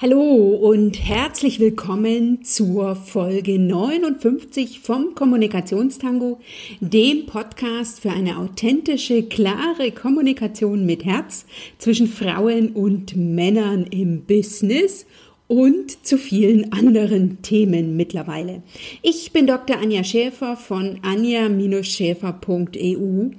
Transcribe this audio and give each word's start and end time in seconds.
Hallo 0.00 0.22
und 0.22 1.08
herzlich 1.08 1.58
willkommen 1.58 2.44
zur 2.44 2.94
Folge 2.94 3.58
59 3.58 4.78
vom 4.78 5.16
Kommunikationstango, 5.16 6.38
dem 6.78 7.26
Podcast 7.26 7.98
für 7.98 8.12
eine 8.12 8.38
authentische, 8.38 9.24
klare 9.24 9.90
Kommunikation 9.90 10.86
mit 10.86 11.04
Herz 11.04 11.46
zwischen 11.78 12.06
Frauen 12.06 12.68
und 12.76 13.16
Männern 13.16 13.88
im 13.90 14.22
Business 14.22 15.04
und 15.48 16.06
zu 16.06 16.16
vielen 16.16 16.72
anderen 16.72 17.42
Themen 17.42 17.96
mittlerweile. 17.96 18.62
Ich 19.02 19.32
bin 19.32 19.48
Dr. 19.48 19.78
Anja 19.78 20.04
Schäfer 20.04 20.56
von 20.56 21.00
anja-schäfer.eu 21.02 23.30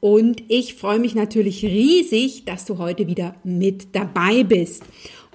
und 0.00 0.42
ich 0.48 0.74
freue 0.74 0.98
mich 0.98 1.14
natürlich 1.14 1.62
riesig, 1.62 2.46
dass 2.46 2.64
du 2.64 2.78
heute 2.78 3.06
wieder 3.06 3.34
mit 3.44 3.94
dabei 3.94 4.44
bist. 4.44 4.82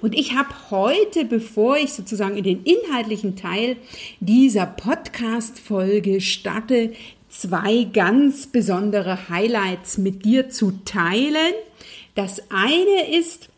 Und 0.02 0.16
ich 0.16 0.36
habe 0.36 0.50
heute, 0.72 1.26
bevor 1.26 1.78
ich 1.78 1.94
sozusagen 1.94 2.36
in 2.36 2.44
den 2.44 2.64
inhaltlichen 2.64 3.36
Teil 3.36 3.78
dieser 4.20 4.66
Podcast-Folge 4.66 6.22
starte, 6.22 6.94
zwei 7.30 7.84
ganz 7.86 8.48
besondere 8.48 9.30
Highlights 9.30 9.98
mit 9.98 10.26
dir 10.26 10.50
zu 10.50 10.72
teilen. 10.86 11.54
Das 12.16 12.42
eine 12.50 13.16
ist, 13.16 13.50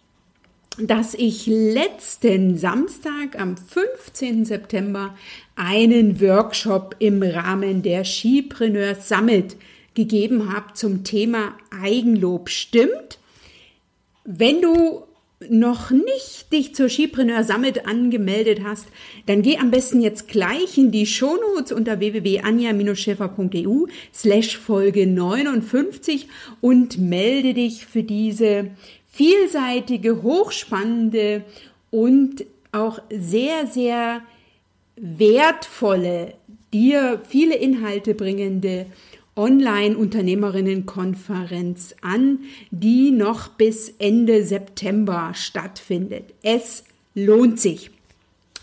dass 0.77 1.13
ich 1.13 1.45
letzten 1.47 2.57
Samstag 2.57 3.39
am 3.39 3.55
15. 3.55 4.45
September 4.45 5.15
einen 5.55 6.19
Workshop 6.19 6.95
im 6.99 7.21
Rahmen 7.23 7.83
der 7.83 8.03
Skipreneur 8.03 8.95
Summit 8.95 9.55
gegeben 9.93 10.51
habe 10.51 10.73
zum 10.73 11.03
Thema 11.03 11.53
Eigenlob 11.69 12.49
stimmt. 12.49 13.19
Wenn 14.25 14.61
du 14.61 15.03
noch 15.49 15.91
nicht 15.91 16.51
dich 16.51 16.75
zur 16.75 16.89
Skipreneur 16.89 17.43
Summit 17.43 17.87
angemeldet 17.87 18.61
hast, 18.63 18.87
dann 19.25 19.41
geh 19.41 19.57
am 19.57 19.71
besten 19.71 20.01
jetzt 20.01 20.27
gleich 20.27 20.77
in 20.77 20.91
die 20.91 21.05
Shownotes 21.05 21.71
unter 21.71 21.99
www.anja-schäfer.eu 21.99 23.85
slash 24.13 24.57
Folge 24.57 25.07
59 25.07 26.27
und 26.61 26.97
melde 26.97 27.53
dich 27.53 27.85
für 27.85 28.03
diese 28.03 28.71
vielseitige, 29.11 30.23
hochspannende 30.23 31.43
und 31.91 32.45
auch 32.71 32.99
sehr, 33.09 33.67
sehr 33.67 34.21
wertvolle, 34.95 36.33
dir 36.73 37.21
viele 37.27 37.55
Inhalte 37.55 38.15
bringende 38.15 38.87
Online-Unternehmerinnenkonferenz 39.35 41.95
an, 42.01 42.39
die 42.71 43.11
noch 43.11 43.49
bis 43.49 43.89
Ende 43.99 44.43
September 44.43 45.33
stattfindet. 45.33 46.33
Es 46.43 46.85
lohnt 47.15 47.59
sich. 47.59 47.91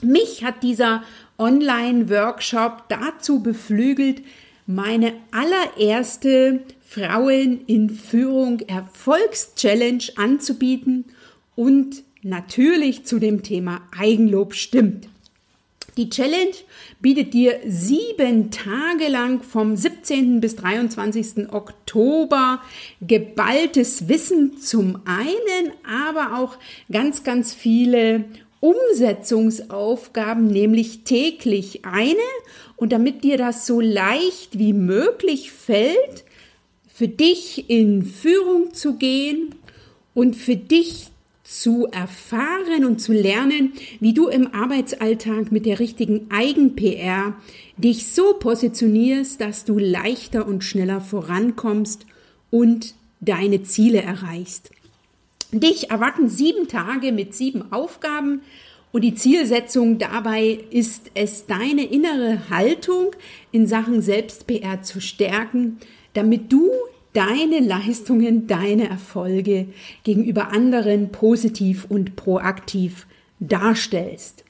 Mich 0.03 0.45
hat 0.45 0.63
dieser 0.63 1.03
Online-Workshop 1.39 2.85
dazu 2.89 3.43
beflügelt, 3.43 4.23
meine 4.67 5.13
allererste 5.33 6.61
Frauen 6.81 7.67
in 7.67 7.91
Führung 7.91 8.61
Erfolgschallenge 8.61 10.05
anzubieten 10.17 11.05
und 11.57 12.03
natürlich 12.23 13.05
zu 13.05 13.19
dem 13.19 13.43
Thema 13.43 13.83
Eigenlob 13.99 14.55
stimmt. 14.55 15.10
Die 15.97 16.09
Challenge 16.09 16.55
bietet 17.01 17.35
dir 17.35 17.59
sieben 17.67 18.51
Tage 18.51 19.09
lang 19.09 19.43
vom 19.43 19.77
17. 19.77 20.41
bis 20.41 20.57
23. 20.57 21.53
Oktober 21.53 22.61
geballtes 23.01 24.09
Wissen 24.09 24.59
zum 24.59 25.01
einen, 25.05 25.73
aber 25.85 26.39
auch 26.39 26.59
ganz, 26.91 27.25
ganz 27.25 27.55
viele 27.55 28.25
Umsetzungsaufgaben, 28.61 30.47
nämlich 30.47 31.03
täglich 31.03 31.85
eine. 31.85 32.17
Und 32.77 32.93
damit 32.93 33.25
dir 33.25 33.37
das 33.37 33.67
so 33.67 33.81
leicht 33.81 34.59
wie 34.59 34.73
möglich 34.73 35.51
fällt, 35.51 36.25
für 36.87 37.09
dich 37.09 37.69
in 37.69 38.05
Führung 38.05 38.75
zu 38.75 38.95
gehen 38.95 39.55
und 40.15 40.37
für 40.37 40.57
dich 40.57 41.10
zu 41.51 41.89
erfahren 41.89 42.85
und 42.85 43.01
zu 43.01 43.13
lernen, 43.13 43.73
wie 43.99 44.15
du 44.15 44.29
im 44.29 44.55
Arbeitsalltag 44.55 45.51
mit 45.51 45.67
der 45.67 45.81
richtigen 45.81 46.29
Eigen-PR 46.31 47.35
dich 47.77 48.13
so 48.13 48.35
positionierst, 48.35 49.41
dass 49.41 49.65
du 49.65 49.77
leichter 49.81 50.47
und 50.47 50.63
schneller 50.63 51.01
vorankommst 51.01 52.07
und 52.51 52.95
deine 53.21 53.65
Ziele 53.65 54.01
erreichst. 54.01 54.71
Dich 55.51 55.91
erwarten 55.91 56.29
sieben 56.29 56.69
Tage 56.69 57.11
mit 57.11 57.35
sieben 57.35 57.73
Aufgaben 57.73 58.43
und 58.93 59.03
die 59.03 59.17
Zielsetzung 59.17 59.99
dabei 59.99 60.61
ist 60.71 61.11
es, 61.15 61.47
deine 61.47 61.85
innere 61.85 62.49
Haltung 62.49 63.11
in 63.51 63.67
Sachen 63.67 64.03
Selbst-PR 64.03 64.83
zu 64.83 65.01
stärken, 65.01 65.79
damit 66.13 66.53
du 66.53 66.71
deine 67.13 67.61
Leistungen, 67.61 68.47
deine 68.47 68.89
Erfolge 68.89 69.67
gegenüber 70.05 70.53
anderen 70.53 71.11
positiv 71.11 71.87
und 71.89 72.17
proaktiv 72.17 73.07
darstellst. 73.41 74.45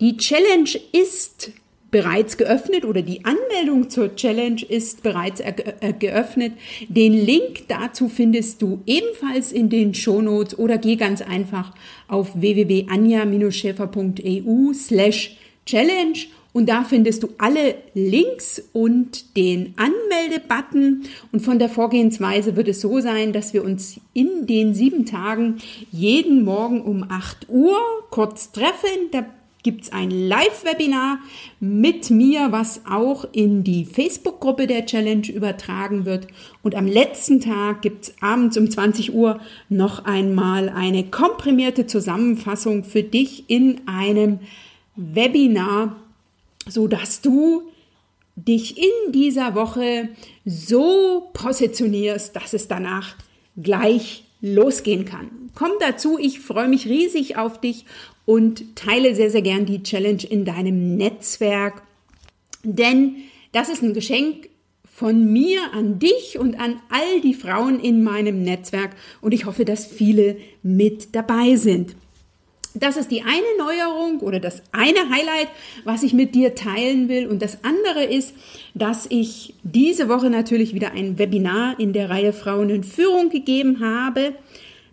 Die 0.00 0.16
Challenge 0.16 0.70
ist 0.92 1.52
bereits 1.92 2.36
geöffnet 2.38 2.84
oder 2.84 3.02
die 3.02 3.24
Anmeldung 3.24 3.88
zur 3.90 4.16
Challenge 4.16 4.60
ist 4.66 5.04
bereits 5.04 5.40
äh, 5.40 5.52
geöffnet. 5.98 6.54
Den 6.88 7.12
Link 7.12 7.68
dazu 7.68 8.08
findest 8.08 8.62
du 8.62 8.82
ebenfalls 8.86 9.52
in 9.52 9.68
den 9.68 9.94
Shownotes 9.94 10.58
oder 10.58 10.78
geh 10.78 10.96
ganz 10.96 11.22
einfach 11.22 11.72
auf 12.08 12.40
www.anja-schäfer.eu 12.40 14.74
slash 14.74 15.36
challenge 15.66 16.26
und 16.52 16.68
da 16.68 16.84
findest 16.84 17.22
du 17.22 17.30
alle 17.38 17.76
Links 17.94 18.62
und 18.72 19.36
den 19.36 19.74
Anmeldebutton. 19.76 21.04
Und 21.32 21.40
von 21.40 21.58
der 21.58 21.68
Vorgehensweise 21.68 22.56
wird 22.56 22.68
es 22.68 22.80
so 22.80 23.00
sein, 23.00 23.32
dass 23.32 23.54
wir 23.54 23.64
uns 23.64 24.00
in 24.12 24.46
den 24.46 24.74
sieben 24.74 25.06
Tagen 25.06 25.58
jeden 25.90 26.44
Morgen 26.44 26.82
um 26.82 27.04
8 27.08 27.48
Uhr 27.48 27.78
kurz 28.10 28.52
treffen. 28.52 29.10
Da 29.12 29.24
gibt's 29.62 29.92
ein 29.92 30.10
Live-Webinar 30.10 31.20
mit 31.60 32.10
mir, 32.10 32.48
was 32.50 32.82
auch 32.84 33.24
in 33.32 33.64
die 33.64 33.84
Facebook-Gruppe 33.84 34.66
der 34.66 34.84
Challenge 34.84 35.28
übertragen 35.28 36.04
wird. 36.04 36.26
Und 36.62 36.74
am 36.74 36.86
letzten 36.86 37.40
Tag 37.40 37.80
gibt's 37.80 38.12
abends 38.20 38.58
um 38.58 38.70
20 38.70 39.14
Uhr 39.14 39.40
noch 39.68 40.04
einmal 40.04 40.68
eine 40.68 41.04
komprimierte 41.04 41.86
Zusammenfassung 41.86 42.84
für 42.84 43.02
dich 43.02 43.48
in 43.48 43.82
einem 43.86 44.40
Webinar 44.96 45.96
so 46.68 46.88
dass 46.88 47.20
du 47.20 47.62
dich 48.36 48.78
in 48.78 49.12
dieser 49.12 49.54
Woche 49.54 50.08
so 50.44 51.30
positionierst, 51.34 52.34
dass 52.34 52.52
es 52.52 52.68
danach 52.68 53.16
gleich 53.56 54.24
losgehen 54.40 55.04
kann. 55.04 55.50
Komm 55.54 55.72
dazu, 55.80 56.18
ich 56.18 56.40
freue 56.40 56.68
mich 56.68 56.86
riesig 56.86 57.36
auf 57.36 57.60
dich 57.60 57.84
und 58.24 58.74
teile 58.74 59.14
sehr, 59.14 59.30
sehr 59.30 59.42
gern 59.42 59.66
die 59.66 59.82
Challenge 59.82 60.22
in 60.28 60.44
deinem 60.44 60.96
Netzwerk, 60.96 61.82
denn 62.64 63.16
das 63.52 63.68
ist 63.68 63.82
ein 63.82 63.92
Geschenk 63.92 64.48
von 64.84 65.32
mir 65.32 65.60
an 65.72 65.98
dich 65.98 66.38
und 66.38 66.58
an 66.58 66.80
all 66.88 67.20
die 67.22 67.34
Frauen 67.34 67.80
in 67.80 68.02
meinem 68.02 68.42
Netzwerk 68.42 68.94
und 69.20 69.32
ich 69.32 69.46
hoffe, 69.46 69.64
dass 69.64 69.86
viele 69.86 70.36
mit 70.62 71.14
dabei 71.14 71.56
sind. 71.56 71.96
Das 72.74 72.96
ist 72.96 73.10
die 73.10 73.22
eine 73.22 73.56
Neuerung 73.58 74.20
oder 74.20 74.40
das 74.40 74.62
eine 74.72 75.10
Highlight, 75.10 75.48
was 75.84 76.02
ich 76.02 76.14
mit 76.14 76.34
dir 76.34 76.54
teilen 76.54 77.08
will. 77.08 77.26
Und 77.26 77.42
das 77.42 77.64
andere 77.64 78.04
ist, 78.04 78.34
dass 78.74 79.06
ich 79.08 79.54
diese 79.62 80.08
Woche 80.08 80.30
natürlich 80.30 80.74
wieder 80.74 80.92
ein 80.92 81.18
Webinar 81.18 81.78
in 81.78 81.92
der 81.92 82.08
Reihe 82.08 82.32
Frauen 82.32 82.70
in 82.70 82.84
Führung 82.84 83.28
gegeben 83.28 83.80
habe 83.80 84.34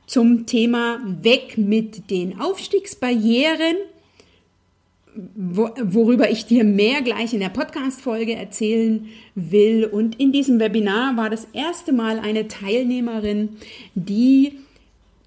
zum 0.07 0.47
Thema 0.47 0.99
Weg 1.21 1.57
mit 1.57 2.09
den 2.09 2.39
Aufstiegsbarrieren, 2.41 3.75
worüber 5.35 6.31
ich 6.31 6.45
dir 6.45 6.63
mehr 6.63 7.01
gleich 7.01 7.33
in 7.33 7.39
der 7.39 7.49
Podcast-Folge 7.49 8.33
erzählen 8.33 9.07
will. 9.35 9.85
Und 9.85 10.19
in 10.19 10.31
diesem 10.31 10.59
Webinar 10.59 11.15
war 11.15 11.29
das 11.29 11.47
erste 11.53 11.93
Mal 11.93 12.19
eine 12.19 12.47
Teilnehmerin, 12.47 13.57
die 13.93 14.53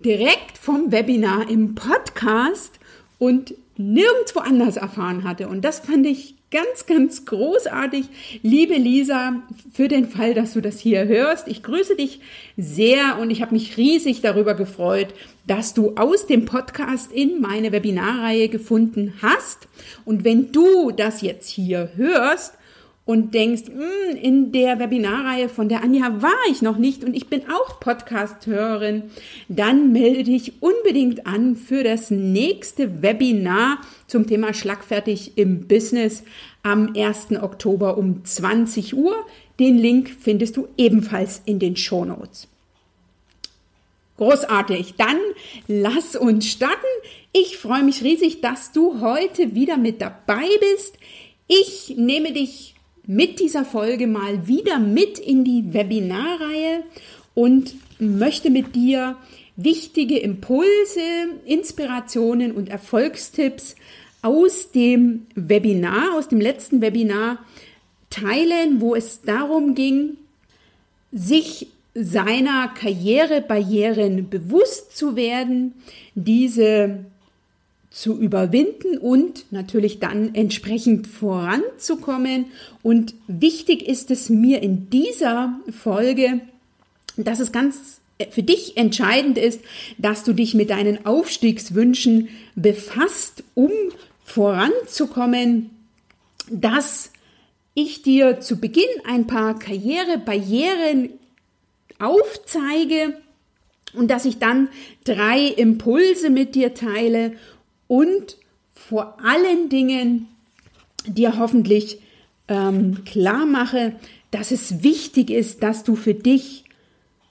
direkt 0.04 0.58
vom 0.58 0.92
Webinar 0.92 1.48
im 1.48 1.74
Podcast 1.74 2.78
und 3.18 3.54
nirgendwo 3.76 4.40
anders 4.40 4.76
erfahren 4.76 5.24
hatte. 5.24 5.48
Und 5.48 5.64
das 5.64 5.80
fand 5.80 6.06
ich 6.06 6.34
ganz, 6.50 6.86
ganz 6.86 7.24
großartig. 7.24 8.06
Liebe 8.42 8.74
Lisa, 8.74 9.42
für 9.72 9.88
den 9.88 10.06
Fall, 10.06 10.34
dass 10.34 10.52
du 10.52 10.60
das 10.60 10.78
hier 10.78 11.06
hörst, 11.06 11.48
ich 11.48 11.62
grüße 11.62 11.96
dich 11.96 12.20
sehr 12.56 13.18
und 13.18 13.30
ich 13.30 13.42
habe 13.42 13.54
mich 13.54 13.76
riesig 13.76 14.20
darüber 14.20 14.54
gefreut, 14.54 15.08
dass 15.46 15.74
du 15.74 15.94
aus 15.96 16.26
dem 16.26 16.44
Podcast 16.44 17.10
in 17.10 17.40
meine 17.40 17.72
Webinarreihe 17.72 18.48
gefunden 18.48 19.14
hast. 19.22 19.66
Und 20.04 20.24
wenn 20.24 20.52
du 20.52 20.90
das 20.90 21.22
jetzt 21.22 21.48
hier 21.48 21.90
hörst 21.96 22.54
und 23.12 23.34
denkst, 23.34 23.64
hm, 23.66 24.16
in 24.16 24.52
der 24.52 24.78
Webinarreihe 24.78 25.50
von 25.50 25.68
der 25.68 25.84
Anja 25.84 26.22
war 26.22 26.32
ich 26.50 26.62
noch 26.62 26.78
nicht 26.78 27.04
und 27.04 27.12
ich 27.12 27.26
bin 27.26 27.42
auch 27.50 27.78
Podcast-Hörerin, 27.78 29.02
dann 29.48 29.92
melde 29.92 30.24
dich 30.24 30.54
unbedingt 30.62 31.26
an 31.26 31.54
für 31.54 31.84
das 31.84 32.10
nächste 32.10 33.02
Webinar 33.02 33.82
zum 34.06 34.26
Thema 34.26 34.54
Schlagfertig 34.54 35.32
im 35.36 35.68
Business 35.68 36.22
am 36.62 36.94
1. 36.96 37.32
Oktober 37.42 37.98
um 37.98 38.24
20 38.24 38.96
Uhr. 38.96 39.14
Den 39.60 39.76
Link 39.76 40.08
findest 40.18 40.56
du 40.56 40.68
ebenfalls 40.78 41.42
in 41.44 41.58
den 41.58 41.76
Show 41.76 42.06
Notes. 42.06 42.48
Großartig. 44.16 44.94
Dann 44.96 45.18
lass 45.68 46.16
uns 46.16 46.46
starten. 46.46 46.86
Ich 47.34 47.58
freue 47.58 47.82
mich 47.82 48.02
riesig, 48.02 48.40
dass 48.40 48.72
du 48.72 49.02
heute 49.02 49.54
wieder 49.54 49.76
mit 49.76 50.00
dabei 50.00 50.48
bist. 50.60 50.96
Ich 51.46 51.94
nehme 51.98 52.32
dich 52.32 52.71
mit 53.06 53.40
dieser 53.40 53.64
Folge 53.64 54.06
mal 54.06 54.46
wieder 54.46 54.78
mit 54.78 55.18
in 55.18 55.44
die 55.44 55.72
Webinarreihe 55.72 56.84
und 57.34 57.74
möchte 57.98 58.50
mit 58.50 58.74
dir 58.74 59.16
wichtige 59.56 60.18
Impulse, 60.18 61.00
Inspirationen 61.44 62.52
und 62.52 62.68
Erfolgstipps 62.68 63.76
aus 64.22 64.70
dem 64.70 65.26
Webinar, 65.34 66.16
aus 66.16 66.28
dem 66.28 66.40
letzten 66.40 66.80
Webinar 66.80 67.38
teilen, 68.08 68.80
wo 68.80 68.94
es 68.94 69.22
darum 69.22 69.74
ging, 69.74 70.16
sich 71.10 71.68
seiner 71.94 72.68
Karrierebarrieren 72.68 74.30
bewusst 74.30 74.96
zu 74.96 75.16
werden, 75.16 75.74
diese 76.14 77.04
zu 77.92 78.18
überwinden 78.18 78.96
und 78.98 79.44
natürlich 79.52 80.00
dann 80.00 80.34
entsprechend 80.34 81.06
voranzukommen. 81.06 82.46
Und 82.82 83.14
wichtig 83.26 83.86
ist 83.86 84.10
es 84.10 84.30
mir 84.30 84.62
in 84.62 84.88
dieser 84.88 85.60
Folge, 85.70 86.40
dass 87.16 87.38
es 87.38 87.52
ganz 87.52 88.00
für 88.30 88.42
dich 88.42 88.76
entscheidend 88.76 89.36
ist, 89.36 89.60
dass 89.98 90.24
du 90.24 90.32
dich 90.32 90.54
mit 90.54 90.70
deinen 90.70 91.04
Aufstiegswünschen 91.04 92.28
befasst, 92.54 93.44
um 93.54 93.70
voranzukommen, 94.24 95.70
dass 96.50 97.10
ich 97.74 98.02
dir 98.02 98.40
zu 98.40 98.56
Beginn 98.60 98.84
ein 99.04 99.26
paar 99.26 99.58
Karrierebarrieren 99.58 101.10
aufzeige 101.98 103.16
und 103.94 104.10
dass 104.10 104.24
ich 104.24 104.38
dann 104.38 104.68
drei 105.04 105.46
Impulse 105.46 106.30
mit 106.30 106.54
dir 106.54 106.74
teile 106.74 107.32
und 107.92 108.38
vor 108.72 109.18
allen 109.22 109.68
Dingen 109.68 110.26
dir 111.06 111.38
hoffentlich 111.38 112.00
ähm, 112.48 113.04
klar 113.04 113.44
mache, 113.44 113.92
dass 114.30 114.50
es 114.50 114.82
wichtig 114.82 115.28
ist, 115.28 115.62
dass 115.62 115.84
du 115.84 115.94
für 115.94 116.14
dich 116.14 116.64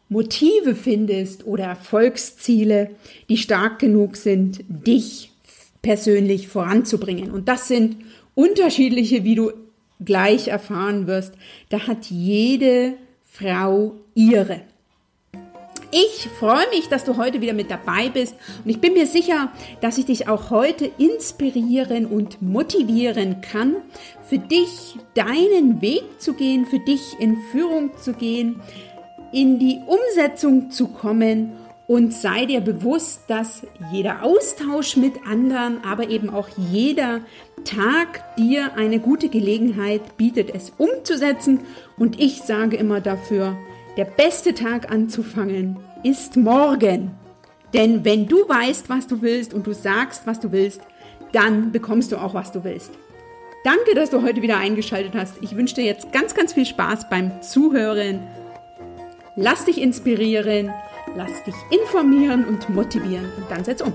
Motive 0.08 0.76
findest 0.76 1.48
oder 1.48 1.64
Erfolgsziele, 1.64 2.92
die 3.28 3.38
stark 3.38 3.80
genug 3.80 4.18
sind, 4.18 4.64
dich 4.68 5.32
persönlich 5.82 6.48
voranzubringen. 6.48 7.32
Und 7.32 7.48
das 7.48 7.68
sind 7.68 7.98
unterschiedliche, 8.36 9.24
wie 9.24 9.34
du 9.34 9.54
gleich 10.00 10.50
erfahren 10.50 11.08
wirst. 11.08 11.34
Da 11.70 11.88
hat 11.88 12.12
jede 12.12 12.94
Frau 13.24 13.96
ihre. 14.14 14.62
Ich 15.94 16.30
freue 16.40 16.70
mich, 16.70 16.88
dass 16.88 17.04
du 17.04 17.18
heute 17.18 17.42
wieder 17.42 17.52
mit 17.52 17.70
dabei 17.70 18.08
bist 18.08 18.36
und 18.64 18.70
ich 18.70 18.80
bin 18.80 18.94
mir 18.94 19.06
sicher, 19.06 19.52
dass 19.82 19.98
ich 19.98 20.06
dich 20.06 20.30
auch 20.30 20.50
heute 20.50 20.90
inspirieren 20.98 22.06
und 22.06 22.42
motivieren 22.42 23.42
kann, 23.42 23.76
für 24.24 24.38
dich 24.38 24.98
deinen 25.16 25.82
Weg 25.82 26.04
zu 26.20 26.34
gehen, 26.34 26.66
für 26.66 26.80
dich 26.80 27.20
in 27.20 27.36
Führung 27.52 27.92
zu 27.98 28.14
gehen, 28.14 28.62
in 29.34 29.60
die 29.60 29.82
Umsetzung 29.86 30.72
zu 30.72 30.88
kommen 30.88 31.52
und 31.88 32.14
sei 32.14 32.46
dir 32.46 32.62
bewusst, 32.62 33.24
dass 33.28 33.68
jeder 33.92 34.24
Austausch 34.24 34.96
mit 34.96 35.28
anderen, 35.28 35.84
aber 35.84 36.10
eben 36.10 36.30
auch 36.30 36.48
jeder 36.72 37.20
Tag 37.66 38.38
dir 38.38 38.76
eine 38.78 39.00
gute 39.00 39.28
Gelegenheit 39.28 40.16
bietet, 40.16 40.56
es 40.56 40.72
umzusetzen. 40.78 41.60
Und 41.98 42.18
ich 42.18 42.44
sage 42.44 42.78
immer 42.78 43.02
dafür, 43.02 43.58
der 43.98 44.06
beste 44.06 44.54
Tag 44.54 44.92
anzufangen 44.92 45.78
ist 46.04 46.38
morgen. 46.38 47.12
Denn 47.74 48.04
wenn 48.06 48.28
du 48.28 48.38
weißt, 48.48 48.90
was 48.90 49.08
du 49.08 49.22
willst 49.22 49.54
und 49.54 49.68
du 49.68 49.74
sagst, 49.74 50.26
was 50.26 50.40
du 50.40 50.52
willst, 50.52 50.82
dann 51.32 51.72
bekommst 51.72 52.12
du 52.12 52.18
auch, 52.18 52.34
was 52.34 52.52
du 52.52 52.64
willst. 52.64 52.92
Danke, 53.64 53.94
dass 53.94 54.10
du 54.10 54.24
heute 54.24 54.42
wieder 54.42 54.58
eingeschaltet 54.58 55.14
hast. 55.16 55.36
Ich 55.42 55.56
wünsche 55.56 55.76
dir 55.76 55.84
jetzt 55.84 56.12
ganz, 56.12 56.34
ganz 56.34 56.54
viel 56.54 56.66
Spaß 56.66 57.10
beim 57.10 57.42
Zuhören. 57.42 58.22
Lass 59.36 59.66
dich 59.66 59.80
inspirieren, 59.80 60.74
lass 61.16 61.44
dich 61.44 61.56
informieren 61.70 62.46
und 62.46 62.70
motivieren 62.70 63.26
und 63.38 63.50
dann 63.50 63.64
setz 63.64 63.82
um. 63.82 63.94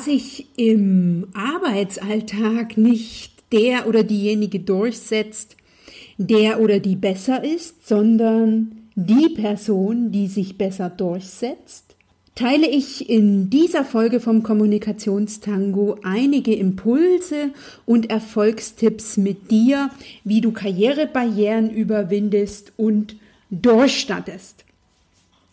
Dass 0.00 0.06
sich 0.06 0.46
im 0.56 1.26
Arbeitsalltag 1.34 2.78
nicht 2.78 3.32
der 3.52 3.86
oder 3.86 4.02
diejenige 4.02 4.60
durchsetzt, 4.60 5.56
der 6.16 6.60
oder 6.60 6.80
die 6.80 6.96
besser 6.96 7.44
ist, 7.44 7.86
sondern 7.86 8.88
die 8.94 9.28
Person, 9.28 10.10
die 10.10 10.26
sich 10.28 10.56
besser 10.56 10.88
durchsetzt, 10.88 11.96
teile 12.34 12.66
ich 12.66 13.10
in 13.10 13.50
dieser 13.50 13.84
Folge 13.84 14.20
vom 14.20 14.42
Kommunikationstango 14.42 15.98
einige 16.02 16.54
Impulse 16.54 17.50
und 17.84 18.08
Erfolgstipps 18.10 19.18
mit 19.18 19.50
dir, 19.50 19.90
wie 20.24 20.40
du 20.40 20.52
Karrierebarrieren 20.52 21.68
überwindest 21.68 22.72
und 22.78 23.16
durchstattest 23.50 24.64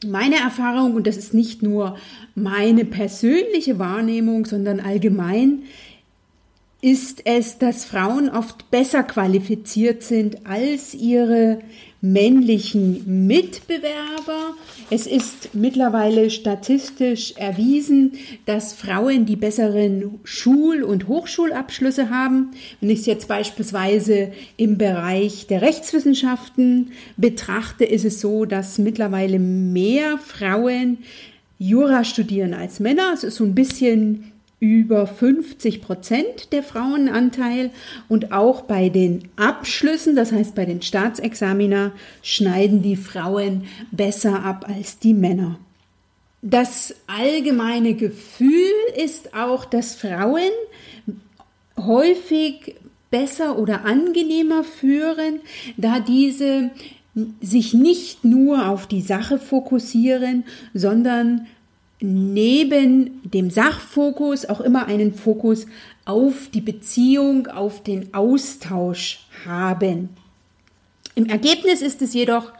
meine 0.05 0.35
Erfahrung, 0.35 0.93
und 0.93 1.07
das 1.07 1.17
ist 1.17 1.33
nicht 1.33 1.63
nur 1.63 1.97
meine 2.35 2.85
persönliche 2.85 3.79
Wahrnehmung, 3.79 4.45
sondern 4.45 4.79
allgemein, 4.79 5.63
ist 6.81 7.23
es, 7.25 7.57
dass 7.57 7.85
Frauen 7.85 8.29
oft 8.29 8.69
besser 8.69 9.03
qualifiziert 9.03 10.03
sind 10.03 10.45
als 10.45 10.93
ihre 10.93 11.59
männlichen 12.01 13.25
Mitbewerber. 13.27 14.53
Es 14.91 15.07
ist 15.07 15.55
mittlerweile 15.55 16.29
statistisch 16.29 17.33
erwiesen, 17.35 18.13
dass 18.45 18.73
Frauen 18.73 19.25
die 19.25 19.35
besseren 19.35 20.19
Schul- 20.23 20.83
und 20.83 21.07
Hochschulabschlüsse 21.07 22.11
haben. 22.11 22.51
Wenn 22.79 22.91
ich 22.91 22.99
es 22.99 23.05
jetzt 23.07 23.27
beispielsweise 23.27 24.31
im 24.57 24.77
Bereich 24.77 25.47
der 25.47 25.63
Rechtswissenschaften 25.63 26.91
betrachte, 27.17 27.85
ist 27.85 28.05
es 28.05 28.21
so, 28.21 28.45
dass 28.45 28.77
mittlerweile 28.77 29.39
mehr 29.39 30.19
Frauen 30.19 30.99
Jura 31.57 32.03
studieren 32.03 32.53
als 32.53 32.79
Männer. 32.79 33.11
Es 33.15 33.23
ist 33.23 33.37
so 33.37 33.43
ein 33.43 33.55
bisschen 33.55 34.31
über 34.59 35.05
50 35.05 35.81
Prozent 35.81 36.51
der 36.51 36.63
Frauenanteil 36.63 37.69
und 38.09 38.31
auch 38.31 38.61
bei 38.61 38.89
den 38.89 39.29
Abschlüssen, 39.35 40.15
das 40.15 40.31
heißt 40.31 40.55
bei 40.55 40.65
den 40.65 40.81
Staatsexamina, 40.81 41.91
schneiden 42.23 42.81
die 42.81 42.95
Frauen 42.95 43.65
besser 43.91 44.43
ab 44.43 44.65
als 44.67 44.97
die 44.97 45.13
Männer. 45.13 45.59
Das 46.41 46.95
allgemeine 47.07 47.93
Gefühl 47.93 48.73
ist 48.95 49.35
auch, 49.35 49.65
dass 49.65 49.95
Frauen 49.95 50.51
häufig 51.77 52.75
besser 53.11 53.59
oder 53.59 53.85
angenehmer 53.85 54.63
führen, 54.63 55.39
da 55.77 55.99
diese 55.99 56.71
sich 57.41 57.73
nicht 57.73 58.23
nur 58.23 58.67
auf 58.67 58.85
die 58.87 59.01
Sache 59.01 59.39
fokussieren, 59.39 60.43
sondern 60.73 61.47
neben 61.99 63.21
dem 63.23 63.49
Sachfokus 63.49 64.45
auch 64.45 64.61
immer 64.61 64.85
einen 64.85 65.13
Fokus 65.13 65.65
auf 66.05 66.49
die 66.53 66.61
Beziehung, 66.61 67.47
auf 67.47 67.83
den 67.83 68.13
Austausch 68.13 69.27
haben. 69.45 70.09
Im 71.15 71.25
Ergebnis 71.25 71.81
ist 71.81 72.01
es 72.01 72.13
jedoch, 72.13 72.53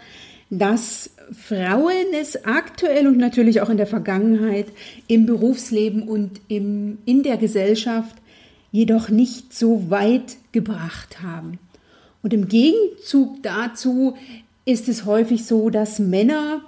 dass 0.50 1.12
Frauen 1.32 2.13
es 2.20 2.46
aktuell 2.46 3.08
und 3.08 3.17
natürlich 3.17 3.62
auch 3.62 3.70
in 3.70 3.77
der 3.77 3.88
Vergangenheit 3.88 4.67
im 5.08 5.25
Berufsleben 5.25 6.03
und 6.03 6.41
im, 6.48 6.98
in 7.06 7.22
der 7.22 7.38
Gesellschaft 7.38 8.15
jedoch 8.72 9.10
nicht 9.10 9.53
so 9.53 9.89
weit 9.89 10.38
gebracht 10.51 11.22
haben. 11.22 11.60
Und 12.24 12.34
im 12.34 12.48
Gegenzug 12.48 13.44
dazu 13.44 14.15
ist 14.65 14.89
es 14.89 15.06
häufig 15.06 15.46
so, 15.46 15.70
dass 15.70 16.00
Männer 16.00 16.62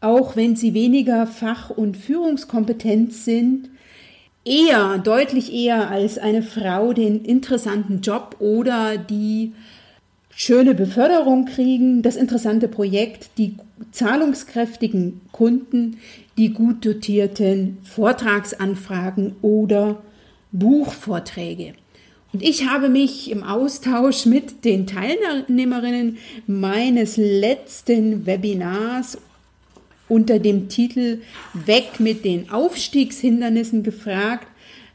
auch 0.00 0.36
wenn 0.36 0.56
sie 0.56 0.74
weniger 0.74 1.26
Fach- 1.26 1.70
und 1.70 1.96
Führungskompetenz 1.96 3.24
sind, 3.24 3.70
eher, 4.44 4.98
deutlich 4.98 5.52
eher 5.52 5.90
als 5.90 6.18
eine 6.18 6.42
Frau 6.42 6.92
den 6.92 7.24
interessanten 7.24 8.00
Job 8.00 8.36
oder 8.38 8.96
die 8.96 9.52
schöne 10.30 10.74
Beförderung 10.74 11.46
kriegen, 11.46 12.02
das 12.02 12.16
interessante 12.16 12.68
Projekt, 12.68 13.30
die 13.38 13.56
zahlungskräftigen 13.90 15.20
Kunden, 15.32 15.98
die 16.36 16.52
gut 16.52 16.86
dotierten 16.86 17.78
Vortragsanfragen 17.82 19.34
oder 19.42 20.00
Buchvorträge. 20.52 21.74
Und 22.32 22.42
ich 22.42 22.68
habe 22.68 22.88
mich 22.88 23.30
im 23.30 23.42
Austausch 23.42 24.26
mit 24.26 24.64
den 24.64 24.86
Teilnehmerinnen 24.86 26.18
meines 26.46 27.16
letzten 27.16 28.26
Webinars 28.26 29.18
unter 30.08 30.38
dem 30.38 30.68
Titel 30.68 31.20
Weg 31.52 32.00
mit 32.00 32.24
den 32.24 32.50
Aufstiegshindernissen 32.50 33.82
gefragt, 33.82 34.46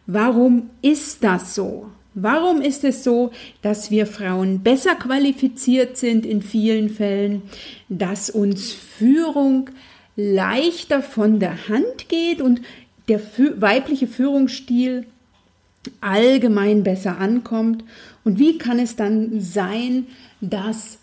warum 0.07 0.69
ist 0.81 1.23
das 1.23 1.55
so? 1.55 1.87
Warum 2.15 2.61
ist 2.61 2.83
es 2.83 3.03
so, 3.03 3.31
dass 3.61 3.89
wir 3.89 4.05
Frauen 4.05 4.61
besser 4.61 4.95
qualifiziert 4.95 5.97
sind 5.97 6.25
in 6.25 6.41
vielen 6.43 6.89
Fällen, 6.89 7.41
dass 7.89 8.29
uns 8.29 8.71
Führung 8.71 9.71
leichter 10.15 11.01
von 11.01 11.39
der 11.39 11.67
Hand 11.69 12.09
geht 12.09 12.39
und 12.39 12.61
der 13.07 13.19
weibliche 13.57 14.05
Führungsstil 14.05 15.07
allgemein 16.01 16.83
besser 16.83 17.17
ankommt? 17.17 17.83
Und 18.23 18.37
wie 18.37 18.59
kann 18.59 18.77
es 18.77 18.95
dann 18.95 19.41
sein, 19.41 20.05
dass 20.39 20.99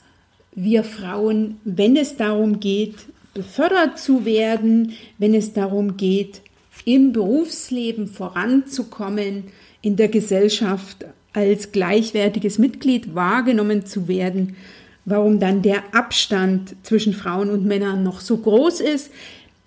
wir 0.54 0.84
Frauen, 0.84 1.60
wenn 1.64 1.96
es 1.96 2.16
darum 2.16 2.60
geht, 2.60 2.94
befördert 3.34 3.98
zu 3.98 4.24
werden, 4.24 4.92
wenn 5.18 5.34
es 5.34 5.52
darum 5.52 5.96
geht, 5.96 6.42
im 6.84 7.12
Berufsleben 7.12 8.06
voranzukommen, 8.06 9.44
in 9.82 9.96
der 9.96 10.08
Gesellschaft 10.08 11.06
als 11.32 11.72
gleichwertiges 11.72 12.58
Mitglied 12.58 13.14
wahrgenommen 13.14 13.86
zu 13.86 14.08
werden, 14.08 14.56
warum 15.04 15.38
dann 15.38 15.62
der 15.62 15.94
Abstand 15.94 16.74
zwischen 16.82 17.12
Frauen 17.12 17.50
und 17.50 17.64
Männern 17.64 18.02
noch 18.02 18.20
so 18.20 18.38
groß 18.38 18.80
ist. 18.80 19.10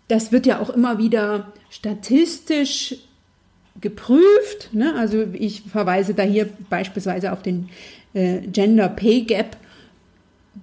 Das 0.08 0.32
wird 0.32 0.46
ja 0.46 0.60
auch 0.60 0.70
immer 0.70 0.98
wieder 0.98 1.54
statistisch 1.70 2.96
geprüft. 3.80 4.70
Ne? 4.72 4.94
Also 4.96 5.26
ich 5.34 5.62
verweise 5.62 6.14
da 6.14 6.24
hier 6.24 6.50
beispielsweise 6.70 7.32
auf 7.32 7.42
den 7.42 7.70
äh, 8.14 8.40
Gender 8.42 8.90
Pay 8.90 9.22
Gap, 9.22 9.58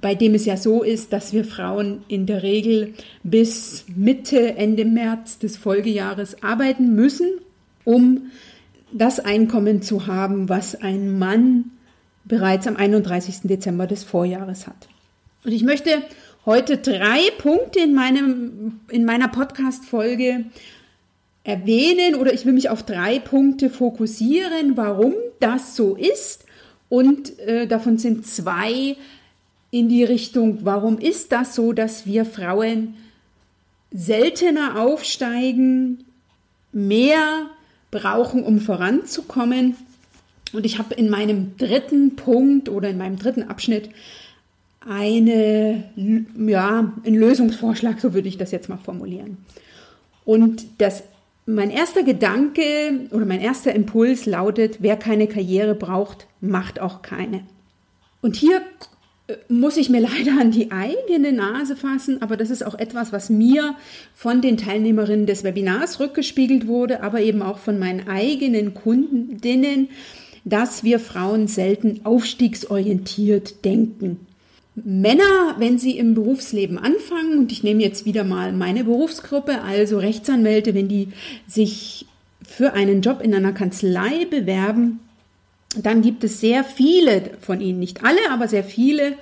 bei 0.00 0.14
dem 0.14 0.34
es 0.34 0.46
ja 0.46 0.56
so 0.56 0.82
ist, 0.82 1.12
dass 1.12 1.32
wir 1.32 1.44
Frauen 1.44 2.02
in 2.08 2.26
der 2.26 2.42
Regel 2.42 2.94
bis 3.22 3.84
Mitte, 3.94 4.56
Ende 4.56 4.84
März 4.84 5.38
des 5.38 5.56
Folgejahres 5.56 6.42
arbeiten 6.42 6.94
müssen, 6.94 7.28
um 7.84 8.30
das 8.92 9.20
Einkommen 9.20 9.82
zu 9.82 10.06
haben, 10.06 10.48
was 10.48 10.74
ein 10.74 11.18
Mann 11.18 11.72
bereits 12.24 12.66
am 12.66 12.76
31. 12.76 13.40
Dezember 13.44 13.86
des 13.86 14.04
Vorjahres 14.04 14.66
hat. 14.66 14.88
Und 15.44 15.52
ich 15.52 15.62
möchte 15.62 15.90
heute 16.46 16.78
drei 16.78 17.20
Punkte 17.38 17.80
in, 17.80 17.94
meinem, 17.94 18.80
in 18.88 19.04
meiner 19.04 19.28
Podcast-Folge 19.28 20.44
erwähnen 21.44 22.14
oder 22.14 22.32
ich 22.32 22.44
will 22.44 22.52
mich 22.52 22.68
auf 22.68 22.82
drei 22.84 23.18
Punkte 23.18 23.70
fokussieren, 23.70 24.76
warum 24.76 25.14
das 25.40 25.76
so 25.76 25.96
ist. 25.96 26.44
Und 26.88 27.38
äh, 27.40 27.66
davon 27.66 27.98
sind 27.98 28.26
zwei 28.26 28.96
in 29.70 29.88
die 29.88 30.04
Richtung, 30.04 30.60
warum 30.64 30.98
ist 30.98 31.32
das 31.32 31.54
so, 31.54 31.72
dass 31.72 32.06
wir 32.06 32.24
Frauen 32.24 32.94
seltener 33.92 34.80
aufsteigen, 34.80 36.04
mehr 36.72 37.46
brauchen, 37.90 38.44
um 38.44 38.60
voranzukommen. 38.60 39.76
Und 40.52 40.66
ich 40.66 40.78
habe 40.78 40.94
in 40.94 41.10
meinem 41.10 41.56
dritten 41.56 42.16
Punkt 42.16 42.68
oder 42.68 42.88
in 42.88 42.98
meinem 42.98 43.16
dritten 43.16 43.44
Abschnitt 43.44 43.90
eine, 44.80 45.84
ja, 45.96 46.92
einen 47.04 47.16
Lösungsvorschlag, 47.16 48.00
so 48.00 48.14
würde 48.14 48.28
ich 48.28 48.38
das 48.38 48.50
jetzt 48.50 48.68
mal 48.68 48.78
formulieren. 48.78 49.38
Und 50.24 50.64
das, 50.78 51.02
mein 51.46 51.70
erster 51.70 52.02
Gedanke 52.02 53.08
oder 53.10 53.26
mein 53.26 53.40
erster 53.40 53.74
Impuls 53.74 54.26
lautet, 54.26 54.78
wer 54.80 54.96
keine 54.96 55.26
Karriere 55.26 55.74
braucht, 55.74 56.26
macht 56.40 56.80
auch 56.80 57.02
keine. 57.02 57.42
Und 58.22 58.36
hier 58.36 58.62
muss 59.48 59.76
ich 59.76 59.90
mir 59.90 60.00
leider 60.00 60.40
an 60.40 60.50
die 60.50 60.70
eigene 60.70 61.32
Nase 61.32 61.76
fassen, 61.76 62.22
aber 62.22 62.36
das 62.36 62.50
ist 62.50 62.64
auch 62.64 62.78
etwas, 62.78 63.12
was 63.12 63.30
mir 63.30 63.74
von 64.14 64.40
den 64.40 64.56
Teilnehmerinnen 64.56 65.26
des 65.26 65.44
Webinars 65.44 66.00
rückgespiegelt 66.00 66.66
wurde, 66.66 67.02
aber 67.02 67.20
eben 67.20 67.42
auch 67.42 67.58
von 67.58 67.78
meinen 67.78 68.08
eigenen 68.08 68.74
Kundinnen, 68.74 69.88
dass 70.44 70.84
wir 70.84 70.98
Frauen 70.98 71.48
selten 71.48 72.00
aufstiegsorientiert 72.04 73.64
denken. 73.64 74.26
Männer, 74.74 75.56
wenn 75.58 75.78
sie 75.78 75.98
im 75.98 76.14
Berufsleben 76.14 76.78
anfangen, 76.78 77.38
und 77.38 77.52
ich 77.52 77.62
nehme 77.62 77.82
jetzt 77.82 78.06
wieder 78.06 78.24
mal 78.24 78.52
meine 78.52 78.84
Berufsgruppe, 78.84 79.62
also 79.62 79.98
Rechtsanwälte, 79.98 80.74
wenn 80.74 80.88
die 80.88 81.08
sich 81.46 82.06
für 82.42 82.72
einen 82.72 83.02
Job 83.02 83.20
in 83.22 83.34
einer 83.34 83.52
Kanzlei 83.52 84.24
bewerben, 84.30 85.00
dann 85.76 86.02
gibt 86.02 86.24
es 86.24 86.40
sehr 86.40 86.64
viele 86.64 87.30
von 87.40 87.60
ihnen, 87.60 87.78
nicht 87.78 88.04
alle, 88.04 88.30
aber 88.30 88.48
sehr 88.48 88.64
viele 88.64 89.14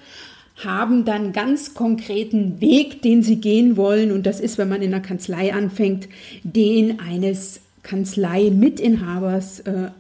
haben 0.65 1.05
dann 1.05 1.33
ganz 1.33 1.75
konkreten 1.75 2.61
Weg, 2.61 3.03
den 3.03 3.23
sie 3.23 3.37
gehen 3.37 3.77
wollen. 3.77 4.11
Und 4.11 4.25
das 4.27 4.41
ist, 4.41 4.59
wenn 4.59 4.69
man 4.69 4.83
in 4.83 4.91
der 4.91 5.01
Kanzlei 5.01 5.55
anfängt, 5.55 6.09
den 6.43 6.99
eines 7.01 7.61
Kanzlei-Mitinhabers, 7.83 9.61
äh, 9.61 9.91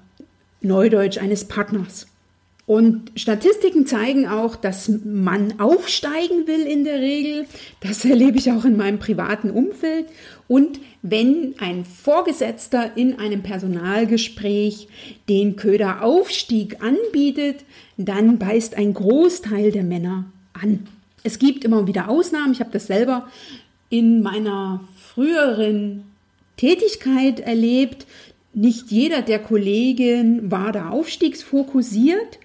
Neudeutsch 0.61 1.19
eines 1.19 1.45
Partners. 1.45 2.09
Und 2.69 3.13
Statistiken 3.15 3.87
zeigen 3.87 4.29
auch, 4.29 4.55
dass 4.55 4.91
man 5.03 5.59
aufsteigen 5.59 6.47
will 6.47 6.67
in 6.67 6.85
der 6.85 7.01
Regel. 7.01 7.47
Das 7.81 8.05
erlebe 8.05 8.37
ich 8.37 8.53
auch 8.53 8.67
in 8.67 8.77
meinem 8.77 8.99
privaten 8.99 9.51
Umfeld. 9.51 10.05
Und 10.49 10.79
wenn 11.01 11.55
ein 11.61 11.87
Vorgesetzter 11.87 12.95
in 12.95 13.19
einem 13.19 13.43
Personalgespräch 13.43 14.87
den 15.31 15.57
Köder 15.57 16.05
Aufstieg 16.05 16.83
anbietet, 16.83 17.65
dann 17.97 18.37
beißt 18.37 18.75
ein 18.75 18.93
Großteil 18.93 19.73
der 19.73 19.85
Männer 19.85 20.27
an. 20.53 20.87
Es 21.25 21.39
gibt 21.39 21.65
immer 21.65 21.87
wieder 21.87 22.11
Ausnahmen. 22.11 22.53
Ich 22.53 22.61
habe 22.61 22.71
das 22.71 22.87
selber 22.87 23.31
in 23.89 24.21
meiner 24.21 24.85
früheren 25.15 26.05
Tätigkeit 26.59 27.41
erlebt. 27.41 28.07
Nicht 28.53 28.91
jeder 28.91 29.23
der 29.23 29.39
Kollegen 29.39 30.51
war 30.51 30.73
da 30.73 30.91
aufstiegsfokussiert, 30.91 32.39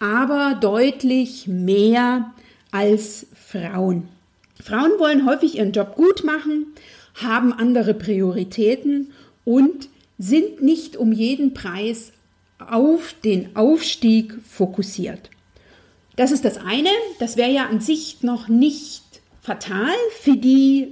aber 0.00 0.58
deutlich 0.60 1.46
mehr 1.46 2.32
als 2.70 3.26
Frauen. 3.34 4.08
Frauen 4.62 4.92
wollen 4.98 5.26
häufig 5.26 5.56
ihren 5.56 5.72
Job 5.72 5.96
gut 5.96 6.24
machen, 6.24 6.66
haben 7.14 7.52
andere 7.52 7.94
Prioritäten 7.94 9.12
und 9.44 9.88
sind 10.18 10.62
nicht 10.62 10.96
um 10.96 11.12
jeden 11.12 11.54
Preis 11.54 12.12
auf 12.58 13.14
den 13.24 13.54
Aufstieg 13.54 14.34
fokussiert. 14.48 15.30
Das 16.16 16.32
ist 16.32 16.44
das 16.44 16.56
eine. 16.56 16.88
Das 17.18 17.36
wäre 17.36 17.50
ja 17.50 17.66
an 17.66 17.80
sich 17.80 18.22
noch 18.22 18.48
nicht 18.48 19.02
fatal 19.40 19.94
für 20.20 20.36
die, 20.36 20.88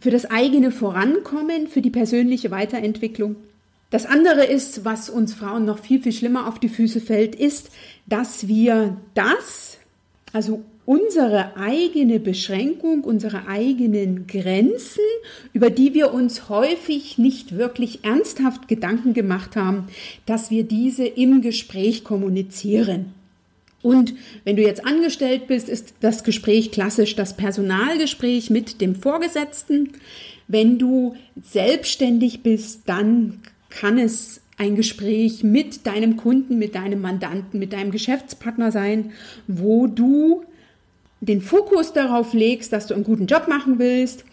für 0.00 0.10
das 0.10 0.26
eigene 0.26 0.72
Vorankommen, 0.72 1.68
für 1.68 1.80
die 1.80 1.90
persönliche 1.90 2.50
Weiterentwicklung. 2.50 3.36
Das 3.90 4.04
andere 4.04 4.44
ist, 4.44 4.84
was 4.84 5.08
uns 5.08 5.34
Frauen 5.34 5.64
noch 5.64 5.78
viel, 5.78 6.02
viel 6.02 6.12
schlimmer 6.12 6.46
auf 6.46 6.58
die 6.58 6.68
Füße 6.68 7.00
fällt, 7.00 7.34
ist, 7.34 7.70
dass 8.06 8.46
wir 8.46 8.98
das, 9.14 9.78
also 10.32 10.62
unsere 10.84 11.56
eigene 11.56 12.18
Beschränkung, 12.18 13.02
unsere 13.04 13.46
eigenen 13.46 14.26
Grenzen, 14.26 15.04
über 15.52 15.70
die 15.70 15.94
wir 15.94 16.12
uns 16.14 16.48
häufig 16.48 17.18
nicht 17.18 17.56
wirklich 17.56 18.04
ernsthaft 18.04 18.68
Gedanken 18.68 19.12
gemacht 19.12 19.56
haben, 19.56 19.88
dass 20.24 20.50
wir 20.50 20.64
diese 20.64 21.06
im 21.06 21.42
Gespräch 21.42 22.04
kommunizieren. 22.04 23.12
Und 23.82 24.14
wenn 24.44 24.56
du 24.56 24.62
jetzt 24.62 24.84
angestellt 24.84 25.46
bist, 25.46 25.68
ist 25.68 25.94
das 26.00 26.24
Gespräch 26.24 26.72
klassisch 26.72 27.14
das 27.16 27.36
Personalgespräch 27.36 28.50
mit 28.50 28.80
dem 28.80 28.94
Vorgesetzten. 28.94 29.92
Wenn 30.46 30.78
du 30.78 31.16
selbstständig 31.42 32.42
bist, 32.42 32.82
dann 32.86 33.40
kann 33.70 33.98
es 33.98 34.40
ein 34.56 34.74
Gespräch 34.74 35.44
mit 35.44 35.86
deinem 35.86 36.16
Kunden, 36.16 36.58
mit 36.58 36.74
deinem 36.74 37.00
Mandanten, 37.00 37.60
mit 37.60 37.72
deinem 37.72 37.90
Geschäftspartner 37.90 38.72
sein, 38.72 39.12
wo 39.46 39.86
du 39.86 40.44
den 41.20 41.40
Fokus 41.40 41.92
darauf 41.92 42.32
legst, 42.32 42.72
dass 42.72 42.86
du 42.86 42.94
einen 42.94 43.04
guten 43.04 43.26
Job 43.26 43.48
machen 43.48 43.78
willst, 43.78 44.24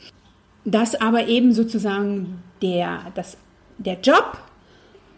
dass 0.65 0.96
aber 0.96 1.27
eben 1.27 1.54
sozusagen 1.54 2.44
der, 2.62 3.12
das, 3.13 3.38
der 3.77 4.00
Job, 4.01 4.38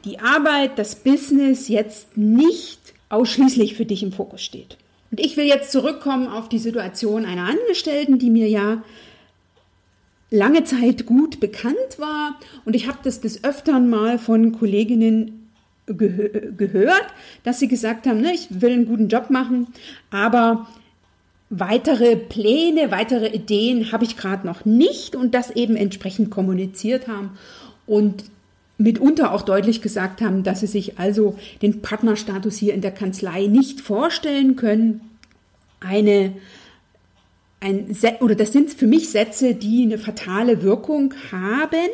die 0.04 0.20
Arbeit, 0.20 0.78
das 0.78 0.96
Business 0.96 1.68
jetzt 1.68 2.18
nicht 2.18 2.80
ausschließlich 3.10 3.76
für 3.76 3.86
dich 3.86 4.04
im 4.04 4.12
Fokus 4.12 4.42
steht. 4.42 4.78
Und 5.10 5.22
ich 5.22 5.38
will 5.38 5.46
jetzt 5.46 5.72
zurückkommen 5.72 6.28
auf 6.28 6.50
die 6.50 6.60
Situation 6.60 7.26
einer 7.26 7.48
Angestellten, 7.50 8.20
die 8.20 8.30
mir 8.30 8.50
ja 8.50 8.84
lange 10.30 10.64
Zeit 10.64 11.06
gut 11.06 11.40
bekannt 11.40 11.98
war. 11.98 12.40
Und 12.66 12.76
ich 12.76 12.88
habe 12.88 13.00
das 13.04 13.22
des 13.22 13.44
Öfteren 13.44 13.90
mal 13.90 14.20
von 14.20 14.52
Kolleginnen 14.52 15.50
gehö 15.86 16.52
gehört, 16.58 17.06
dass 17.44 17.60
sie 17.60 17.68
gesagt 17.68 18.08
haben, 18.08 18.20
ne, 18.20 18.34
ich 18.34 18.48
will 18.50 18.72
einen 18.72 18.86
guten 18.86 19.08
Job 19.08 19.30
machen, 19.30 19.68
aber 20.12 20.68
weitere 21.50 22.18
Pläne, 22.18 22.92
weitere 22.92 23.30
Ideen 23.30 23.92
habe 23.94 24.04
ich 24.04 24.18
gerade 24.18 24.46
noch 24.46 24.66
nicht 24.66 25.16
und 25.16 25.34
das 25.34 25.52
eben 25.52 25.78
entsprechend 25.78 26.30
kommuniziert 26.30 27.08
haben 27.08 27.38
und 27.86 28.26
mitunter 28.78 29.34
auch 29.34 29.44
deutlich 29.44 29.82
gesagt 29.82 30.22
haben, 30.22 30.44
dass 30.44 30.60
sie 30.60 30.68
sich 30.68 31.00
also 31.00 31.38
den 31.62 31.82
Partnerstatus 31.82 32.58
hier 32.58 32.74
in 32.74 32.82
der 32.82 32.92
Kanzlei 32.92 33.48
nicht 33.48 33.80
vorstellen 33.80 34.56
können. 34.58 35.02
Eine 35.80 36.34
ein 37.60 37.96
oder 38.22 38.36
das 38.36 38.54
sind 38.54 38.72
für 38.72 38.88
mich 38.88 39.10
Sätze, 39.10 39.56
die 39.56 39.84
eine 39.84 39.98
fatale 39.98 40.62
Wirkung 40.62 41.14
haben, 41.32 41.90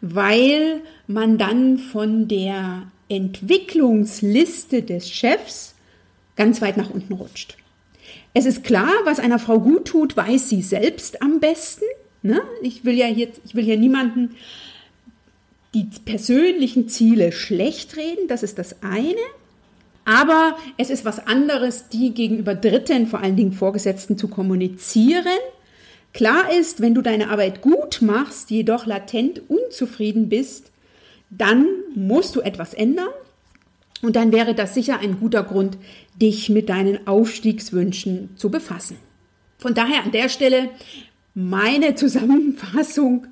weil 0.00 0.80
man 1.06 1.38
dann 1.38 1.78
von 1.78 2.28
der 2.28 2.84
Entwicklungsliste 3.08 4.82
des 4.82 5.10
Chefs 5.10 5.74
ganz 6.36 6.62
weit 6.62 6.76
nach 6.76 6.90
unten 6.90 7.12
rutscht. 7.14 7.56
Es 8.32 8.46
ist 8.46 8.64
klar, 8.64 8.92
was 9.04 9.20
einer 9.20 9.38
Frau 9.38 9.60
gut 9.60 9.86
tut, 9.86 10.16
weiß 10.16 10.48
sie 10.48 10.62
selbst 10.62 11.22
am 11.22 11.38
besten. 11.38 11.84
Ne? 12.22 12.40
Ich 12.62 12.84
will 12.84 12.94
ja 12.94 13.06
hier, 13.06 13.28
ich 13.44 13.54
will 13.54 13.64
hier 13.64 13.76
niemanden 13.76 14.34
die 15.74 15.86
persönlichen 16.04 16.88
Ziele 16.88 17.32
schlecht 17.32 17.96
reden, 17.96 18.28
das 18.28 18.42
ist 18.42 18.58
das 18.58 18.82
eine. 18.82 19.20
Aber 20.04 20.56
es 20.76 20.90
ist 20.90 21.04
was 21.04 21.26
anderes, 21.26 21.88
die 21.88 22.12
gegenüber 22.12 22.54
Dritten, 22.54 23.06
vor 23.06 23.20
allen 23.20 23.36
Dingen 23.36 23.52
Vorgesetzten, 23.52 24.18
zu 24.18 24.28
kommunizieren. 24.28 25.24
Klar 26.12 26.52
ist, 26.52 26.80
wenn 26.80 26.94
du 26.94 27.02
deine 27.02 27.30
Arbeit 27.30 27.60
gut 27.62 28.02
machst, 28.02 28.50
jedoch 28.50 28.86
latent 28.86 29.42
unzufrieden 29.48 30.28
bist, 30.28 30.70
dann 31.30 31.66
musst 31.94 32.36
du 32.36 32.40
etwas 32.40 32.74
ändern. 32.74 33.08
Und 34.02 34.16
dann 34.16 34.32
wäre 34.32 34.54
das 34.54 34.74
sicher 34.74 34.98
ein 35.00 35.18
guter 35.18 35.42
Grund, 35.42 35.78
dich 36.20 36.50
mit 36.50 36.68
deinen 36.68 37.06
Aufstiegswünschen 37.06 38.30
zu 38.36 38.50
befassen. 38.50 38.98
Von 39.58 39.72
daher 39.72 40.04
an 40.04 40.12
der 40.12 40.28
Stelle 40.28 40.68
meine 41.34 41.94
Zusammenfassung 41.94 43.26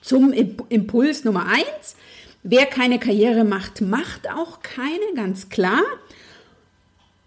zum 0.00 0.32
Impuls 0.32 1.24
Nummer 1.24 1.46
eins. 1.46 1.96
Wer 2.42 2.64
keine 2.66 2.98
Karriere 2.98 3.44
macht, 3.44 3.80
macht 3.82 4.30
auch 4.30 4.60
keine, 4.62 5.14
ganz 5.14 5.48
klar. 5.48 5.82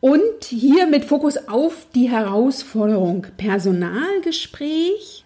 Und 0.01 0.45
hier 0.45 0.87
mit 0.87 1.03
Fokus 1.03 1.35
auf 1.49 1.87
die 1.93 2.09
Herausforderung 2.09 3.27
Personalgespräch. 3.35 5.25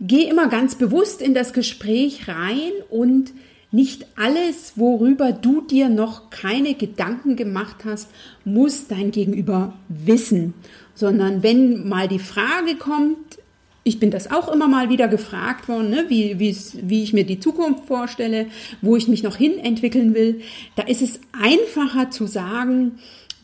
Geh 0.00 0.24
immer 0.24 0.48
ganz 0.48 0.74
bewusst 0.74 1.22
in 1.22 1.34
das 1.34 1.52
Gespräch 1.52 2.28
rein 2.28 2.72
und 2.90 3.32
nicht 3.72 4.06
alles, 4.16 4.74
worüber 4.76 5.32
du 5.32 5.62
dir 5.62 5.88
noch 5.88 6.30
keine 6.30 6.74
Gedanken 6.74 7.36
gemacht 7.36 7.84
hast, 7.84 8.08
muss 8.44 8.86
dein 8.88 9.10
Gegenüber 9.10 9.74
wissen, 9.88 10.54
sondern 10.94 11.42
wenn 11.42 11.88
mal 11.88 12.08
die 12.08 12.18
Frage 12.18 12.76
kommt, 12.76 13.38
ich 13.84 13.98
bin 13.98 14.10
das 14.10 14.30
auch 14.30 14.52
immer 14.52 14.68
mal 14.68 14.90
wieder 14.90 15.08
gefragt 15.08 15.68
worden, 15.68 15.90
ne, 15.90 16.04
wie, 16.08 16.38
wie 16.38 17.02
ich 17.02 17.12
mir 17.12 17.24
die 17.24 17.40
Zukunft 17.40 17.86
vorstelle, 17.86 18.46
wo 18.82 18.96
ich 18.96 19.08
mich 19.08 19.22
noch 19.22 19.36
hin 19.36 19.58
entwickeln 19.58 20.14
will, 20.14 20.40
da 20.76 20.82
ist 20.82 21.02
es 21.02 21.20
einfacher 21.32 22.10
zu 22.10 22.26
sagen, 22.26 22.98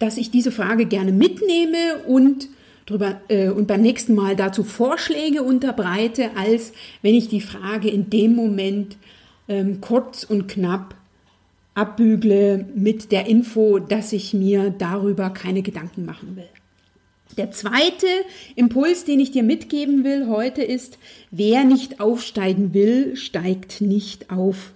dass 0.04 0.18
ich 0.18 0.30
diese 0.30 0.52
Frage 0.52 0.84
gerne 0.84 1.12
mitnehme 1.12 1.96
und 2.06 2.48
drüber 2.84 3.22
äh, 3.28 3.48
und 3.48 3.66
beim 3.66 3.80
nächsten 3.80 4.14
Mal 4.14 4.36
dazu 4.36 4.62
Vorschläge 4.62 5.42
unterbreite, 5.42 6.36
als 6.36 6.72
wenn 7.00 7.14
ich 7.14 7.28
die 7.28 7.40
Frage 7.40 7.88
in 7.88 8.10
dem 8.10 8.36
Moment 8.36 8.98
ähm, 9.48 9.80
kurz 9.80 10.22
und 10.24 10.46
knapp 10.46 10.94
abbügle 11.72 12.66
mit 12.74 13.12
der 13.12 13.26
Info, 13.26 13.78
dass 13.78 14.12
ich 14.12 14.34
mir 14.34 14.68
darüber 14.76 15.30
keine 15.30 15.62
Gedanken 15.62 16.04
machen 16.04 16.36
will. 16.36 16.50
Der 17.38 17.50
zweite 17.50 18.06
Impuls, 18.56 19.06
den 19.06 19.20
ich 19.20 19.30
dir 19.30 19.42
mitgeben 19.42 20.04
will 20.04 20.28
heute 20.28 20.62
ist, 20.62 20.98
wer 21.30 21.64
nicht 21.64 22.00
aufsteigen 22.00 22.74
will, 22.74 23.16
steigt 23.16 23.80
nicht 23.80 24.30
auf. 24.30 24.74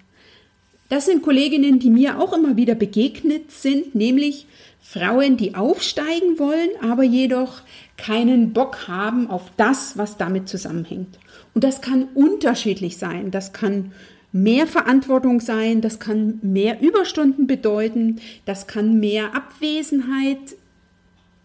Das 0.88 1.04
sind 1.04 1.22
Kolleginnen, 1.22 1.78
die 1.78 1.90
mir 1.90 2.18
auch 2.18 2.32
immer 2.32 2.56
wieder 2.56 2.74
begegnet 2.74 3.50
sind, 3.50 3.94
nämlich 3.94 4.46
Frauen, 4.80 5.36
die 5.36 5.54
aufsteigen 5.54 6.38
wollen, 6.38 6.70
aber 6.80 7.02
jedoch 7.02 7.60
keinen 7.98 8.54
Bock 8.54 8.88
haben 8.88 9.28
auf 9.28 9.52
das, 9.58 9.98
was 9.98 10.16
damit 10.16 10.48
zusammenhängt. 10.48 11.18
Und 11.54 11.62
das 11.64 11.82
kann 11.82 12.08
unterschiedlich 12.14 12.96
sein. 12.96 13.30
Das 13.30 13.52
kann 13.52 13.92
mehr 14.32 14.66
Verantwortung 14.66 15.40
sein, 15.40 15.80
das 15.80 16.00
kann 16.00 16.38
mehr 16.42 16.80
Überstunden 16.80 17.46
bedeuten, 17.46 18.20
das 18.44 18.66
kann 18.66 19.00
mehr 19.00 19.34
Abwesenheit 19.34 20.56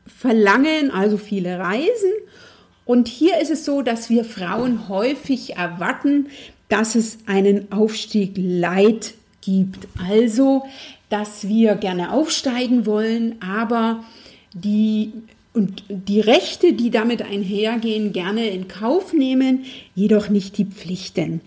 verlangen, 0.06 0.92
also 0.92 1.18
viele 1.18 1.60
Reisen. 1.60 2.12
Und 2.86 3.08
hier 3.08 3.40
ist 3.42 3.52
es 3.52 3.66
so, 3.66 3.82
dass 3.82 4.10
wir 4.10 4.26
Frauen 4.26 4.90
häufig 4.90 5.56
erwarten, 5.56 6.28
dass 6.70 6.96
es 6.96 7.20
einen 7.26 7.72
Aufstieg 7.72 8.34
Leid 8.36 9.16
gibt. 9.44 9.88
Also, 10.10 10.64
dass 11.10 11.48
wir 11.48 11.76
gerne 11.76 12.12
aufsteigen 12.12 12.86
wollen, 12.86 13.42
aber 13.42 14.04
die 14.54 15.14
und 15.54 15.84
die 15.88 16.20
Rechte, 16.20 16.74
die 16.74 16.90
damit 16.90 17.22
einhergehen, 17.22 18.12
gerne 18.12 18.50
in 18.50 18.68
Kauf 18.68 19.14
nehmen, 19.14 19.66
jedoch 19.94 20.30
nicht 20.30 20.58
die 20.58 20.66
Pflichten. 20.66 21.42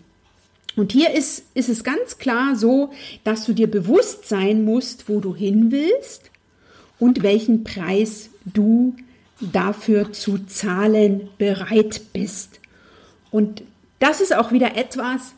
Und 0.77 0.93
hier 0.93 1.13
ist, 1.13 1.45
ist 1.55 1.69
es 1.69 1.83
ganz 1.83 2.19
klar 2.19 2.55
so, 2.55 2.91
dass 3.25 3.47
du 3.47 3.53
dir 3.53 3.69
bewusst 3.69 4.29
sein 4.29 4.65
musst, 4.65 5.09
wo 5.09 5.21
du 5.21 5.35
hin 5.35 5.73
willst 5.73 6.31
und 7.01 7.23
welchen 7.23 7.65
Preis 7.65 8.29
du 8.45 8.95
dafür 9.41 10.13
zu 10.13 10.39
zahlen 10.47 11.29
bereit 11.39 12.03
bist. 12.13 12.61
Und 13.31 13.63
das 13.99 14.21
ist 14.21 14.35
auch 14.35 14.53
wieder 14.53 14.77
etwas, 14.77 15.35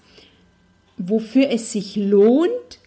wofür 0.98 1.50
es 1.50 1.72
sich 1.72 1.96
lohnt, 1.96 2.78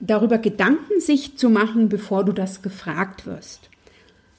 darüber 0.00 0.38
Gedanken 0.38 1.00
sich 1.00 1.36
zu 1.36 1.48
machen, 1.48 1.88
bevor 1.88 2.24
du 2.24 2.32
das 2.32 2.62
gefragt 2.62 3.26
wirst. 3.26 3.70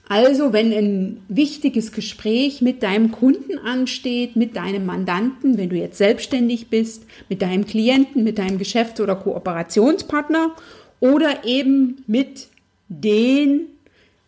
Also, 0.07 0.53
wenn 0.53 0.71
ein 0.71 1.23
wichtiges 1.29 1.91
Gespräch 1.91 2.61
mit 2.61 2.83
deinem 2.83 3.11
Kunden 3.11 3.57
ansteht, 3.57 4.35
mit 4.35 4.55
deinem 4.55 4.85
Mandanten, 4.85 5.57
wenn 5.57 5.69
du 5.69 5.77
jetzt 5.77 5.97
selbstständig 5.97 6.67
bist, 6.67 7.05
mit 7.27 7.41
deinem 7.41 7.65
Klienten, 7.65 8.23
mit 8.23 8.37
deinem 8.37 8.59
Geschäfts- 8.59 9.01
oder 9.01 9.15
Kooperationspartner 9.15 10.51
oder 10.99 11.43
eben 11.43 12.03
mit 12.05 12.49
den 12.87 13.61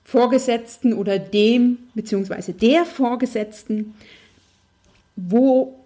Vorgesetzten 0.04 0.94
oder 0.94 1.20
dem 1.20 1.78
beziehungsweise 1.94 2.54
der 2.54 2.86
Vorgesetzten, 2.86 3.94
wo 5.16 5.77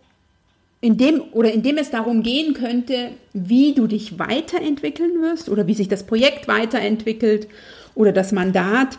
in 0.82 0.98
dem 0.98 1.22
oder 1.32 1.52
in 1.52 1.62
dem 1.62 1.78
es 1.78 1.92
darum 1.92 2.24
gehen 2.24 2.56
könnte, 2.56 3.12
wie 3.34 3.74
du 3.74 3.86
dich 3.86 4.18
weiterentwickeln 4.18 5.22
wirst 5.22 5.48
oder 5.48 5.68
wie 5.68 5.76
sich 5.76 5.88
das 5.88 6.06
Projekt 6.06 6.48
weiterentwickelt 6.48 7.48
oder 7.94 8.12
das 8.12 8.32
Mandat. 8.32 8.98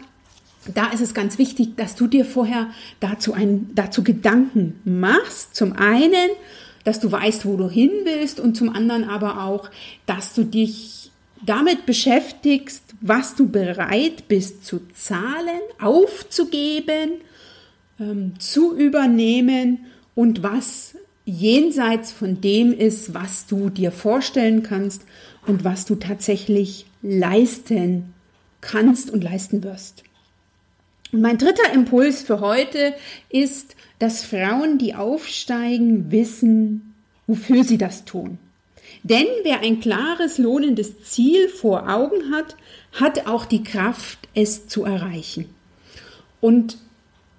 Da 0.74 0.86
ist 0.92 1.00
es 1.00 1.12
ganz 1.12 1.38
wichtig, 1.38 1.76
dass 1.76 1.96
du 1.96 2.06
dir 2.06 2.24
vorher 2.24 2.70
dazu, 3.00 3.32
ein, 3.32 3.70
dazu 3.74 4.04
Gedanken 4.04 4.80
machst. 4.84 5.56
Zum 5.56 5.72
einen, 5.72 6.30
dass 6.84 7.00
du 7.00 7.10
weißt, 7.10 7.44
wo 7.46 7.56
du 7.56 7.68
hin 7.68 7.90
willst 8.04 8.38
und 8.38 8.56
zum 8.56 8.68
anderen 8.68 9.02
aber 9.02 9.42
auch, 9.42 9.68
dass 10.06 10.34
du 10.34 10.44
dich 10.44 11.10
damit 11.44 11.84
beschäftigst, 11.84 12.84
was 13.00 13.34
du 13.34 13.48
bereit 13.48 14.28
bist 14.28 14.64
zu 14.64 14.82
zahlen, 14.94 15.60
aufzugeben, 15.80 17.14
ähm, 17.98 18.34
zu 18.38 18.76
übernehmen 18.76 19.86
und 20.14 20.44
was 20.44 20.94
jenseits 21.24 22.12
von 22.12 22.40
dem 22.40 22.72
ist, 22.72 23.14
was 23.14 23.46
du 23.46 23.70
dir 23.70 23.92
vorstellen 23.92 24.62
kannst 24.62 25.02
und 25.46 25.64
was 25.64 25.84
du 25.84 25.94
tatsächlich 25.96 26.86
leisten 27.02 28.14
kannst 28.60 29.10
und 29.10 29.22
leisten 29.22 29.62
wirst. 29.62 30.02
Und 31.12 31.20
mein 31.20 31.38
dritter 31.38 31.72
Impuls 31.72 32.22
für 32.22 32.40
heute 32.40 32.94
ist, 33.28 33.76
dass 33.98 34.24
Frauen, 34.24 34.78
die 34.78 34.94
aufsteigen, 34.94 36.10
wissen, 36.10 36.94
wofür 37.26 37.64
sie 37.64 37.78
das 37.78 38.04
tun. 38.04 38.38
Denn 39.02 39.26
wer 39.42 39.60
ein 39.60 39.80
klares, 39.80 40.38
lohnendes 40.38 41.02
Ziel 41.04 41.48
vor 41.48 41.88
Augen 41.88 42.32
hat, 42.32 42.56
hat 42.92 43.26
auch 43.26 43.44
die 43.44 43.62
Kraft, 43.62 44.18
es 44.34 44.68
zu 44.68 44.84
erreichen. 44.84 45.46
Und 46.40 46.78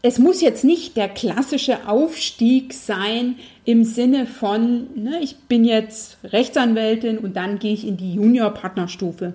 es 0.06 0.20
muss 0.20 0.42
jetzt 0.42 0.66
nicht 0.66 0.98
der 0.98 1.08
klassische 1.08 1.88
Aufstieg 1.88 2.74
sein 2.74 3.36
im 3.64 3.86
Sinne 3.86 4.26
von, 4.26 4.88
ne, 4.96 5.20
ich 5.22 5.38
bin 5.48 5.64
jetzt 5.64 6.18
Rechtsanwältin 6.26 7.18
und 7.18 7.38
dann 7.38 7.58
gehe 7.58 7.74
ich 7.74 7.88
in 7.88 7.96
die 7.96 8.16
Junior-Partnerstufe. 8.16 9.34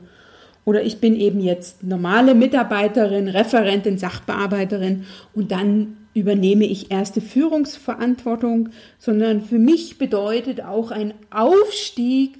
Oder 0.66 0.82
ich 0.82 0.98
bin 0.98 1.18
eben 1.18 1.40
jetzt 1.40 1.82
normale 1.82 2.34
Mitarbeiterin, 2.34 3.28
Referentin, 3.28 3.96
Sachbearbeiterin 3.96 5.06
und 5.34 5.50
dann 5.50 5.96
übernehme 6.12 6.66
ich 6.66 6.90
erste 6.90 7.22
Führungsverantwortung, 7.22 8.68
sondern 8.98 9.40
für 9.40 9.58
mich 9.58 9.96
bedeutet 9.96 10.62
auch 10.62 10.90
ein 10.90 11.14
Aufstieg 11.30 12.34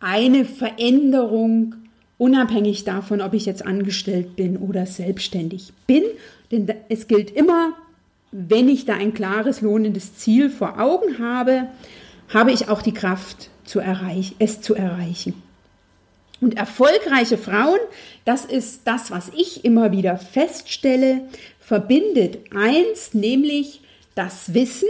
eine 0.00 0.44
Veränderung, 0.44 1.76
unabhängig 2.18 2.82
davon, 2.82 3.20
ob 3.20 3.32
ich 3.32 3.46
jetzt 3.46 3.64
angestellt 3.64 4.34
bin 4.34 4.56
oder 4.56 4.86
selbstständig 4.86 5.72
bin. 5.86 6.02
Denn 6.54 6.72
es 6.88 7.08
gilt 7.08 7.30
immer, 7.32 7.74
wenn 8.30 8.68
ich 8.68 8.84
da 8.84 8.94
ein 8.94 9.12
klares 9.12 9.60
lohnendes 9.60 10.16
Ziel 10.16 10.50
vor 10.50 10.78
Augen 10.78 11.18
habe, 11.18 11.68
habe 12.32 12.52
ich 12.52 12.68
auch 12.68 12.80
die 12.80 12.94
Kraft, 12.94 13.50
zu 13.64 13.80
erreich 13.80 14.36
es 14.38 14.60
zu 14.60 14.74
erreichen. 14.74 15.42
Und 16.40 16.56
erfolgreiche 16.56 17.38
Frauen, 17.38 17.78
das 18.24 18.44
ist 18.44 18.82
das, 18.84 19.10
was 19.10 19.30
ich 19.36 19.64
immer 19.64 19.92
wieder 19.92 20.18
feststelle, 20.18 21.22
verbindet 21.58 22.38
eins, 22.54 23.14
nämlich 23.14 23.80
das 24.14 24.52
Wissen, 24.52 24.88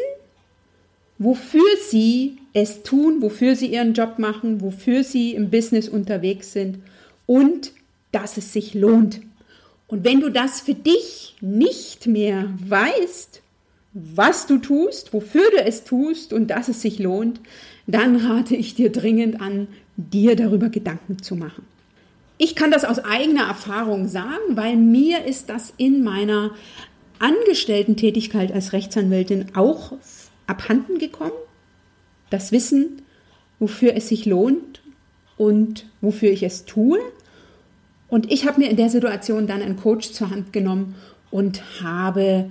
wofür 1.18 1.68
sie 1.88 2.38
es 2.52 2.82
tun, 2.82 3.22
wofür 3.22 3.56
sie 3.56 3.66
ihren 3.66 3.94
Job 3.94 4.18
machen, 4.18 4.60
wofür 4.60 5.04
sie 5.04 5.34
im 5.34 5.50
Business 5.50 5.88
unterwegs 5.88 6.52
sind 6.52 6.78
und 7.26 7.72
dass 8.10 8.36
es 8.36 8.52
sich 8.52 8.74
lohnt. 8.74 9.20
Und 9.86 10.04
wenn 10.04 10.20
du 10.20 10.30
das 10.30 10.60
für 10.60 10.74
dich 10.74 11.36
nicht 11.40 12.06
mehr 12.06 12.48
weißt, 12.66 13.42
was 13.92 14.46
du 14.46 14.58
tust, 14.58 15.12
wofür 15.12 15.50
du 15.50 15.58
es 15.62 15.84
tust 15.84 16.32
und 16.32 16.48
dass 16.48 16.68
es 16.68 16.82
sich 16.82 16.98
lohnt, 16.98 17.40
dann 17.86 18.16
rate 18.16 18.56
ich 18.56 18.74
dir 18.74 18.90
dringend 18.90 19.40
an, 19.40 19.68
dir 19.96 20.36
darüber 20.36 20.68
Gedanken 20.68 21.22
zu 21.22 21.36
machen. 21.36 21.64
Ich 22.36 22.56
kann 22.56 22.72
das 22.72 22.84
aus 22.84 22.98
eigener 22.98 23.46
Erfahrung 23.46 24.08
sagen, 24.08 24.56
weil 24.56 24.76
mir 24.76 25.24
ist 25.24 25.48
das 25.48 25.72
in 25.76 26.02
meiner 26.02 26.50
Angestellten-Tätigkeit 27.20 28.52
als 28.52 28.72
Rechtsanwältin 28.72 29.54
auch 29.54 29.92
abhanden 30.46 30.98
gekommen. 30.98 31.32
Das 32.30 32.50
Wissen, 32.50 33.02
wofür 33.60 33.94
es 33.94 34.08
sich 34.08 34.26
lohnt 34.26 34.82
und 35.36 35.86
wofür 36.00 36.30
ich 36.30 36.42
es 36.42 36.64
tue. 36.64 36.98
Und 38.14 38.30
ich 38.30 38.46
habe 38.46 38.60
mir 38.60 38.70
in 38.70 38.76
der 38.76 38.90
Situation 38.90 39.48
dann 39.48 39.60
einen 39.60 39.74
Coach 39.74 40.12
zur 40.12 40.30
Hand 40.30 40.52
genommen 40.52 40.94
und 41.32 41.82
habe 41.82 42.48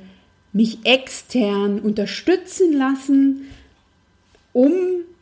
mich 0.51 0.79
extern 0.83 1.79
unterstützen 1.79 2.73
lassen, 2.73 3.47
um 4.51 4.73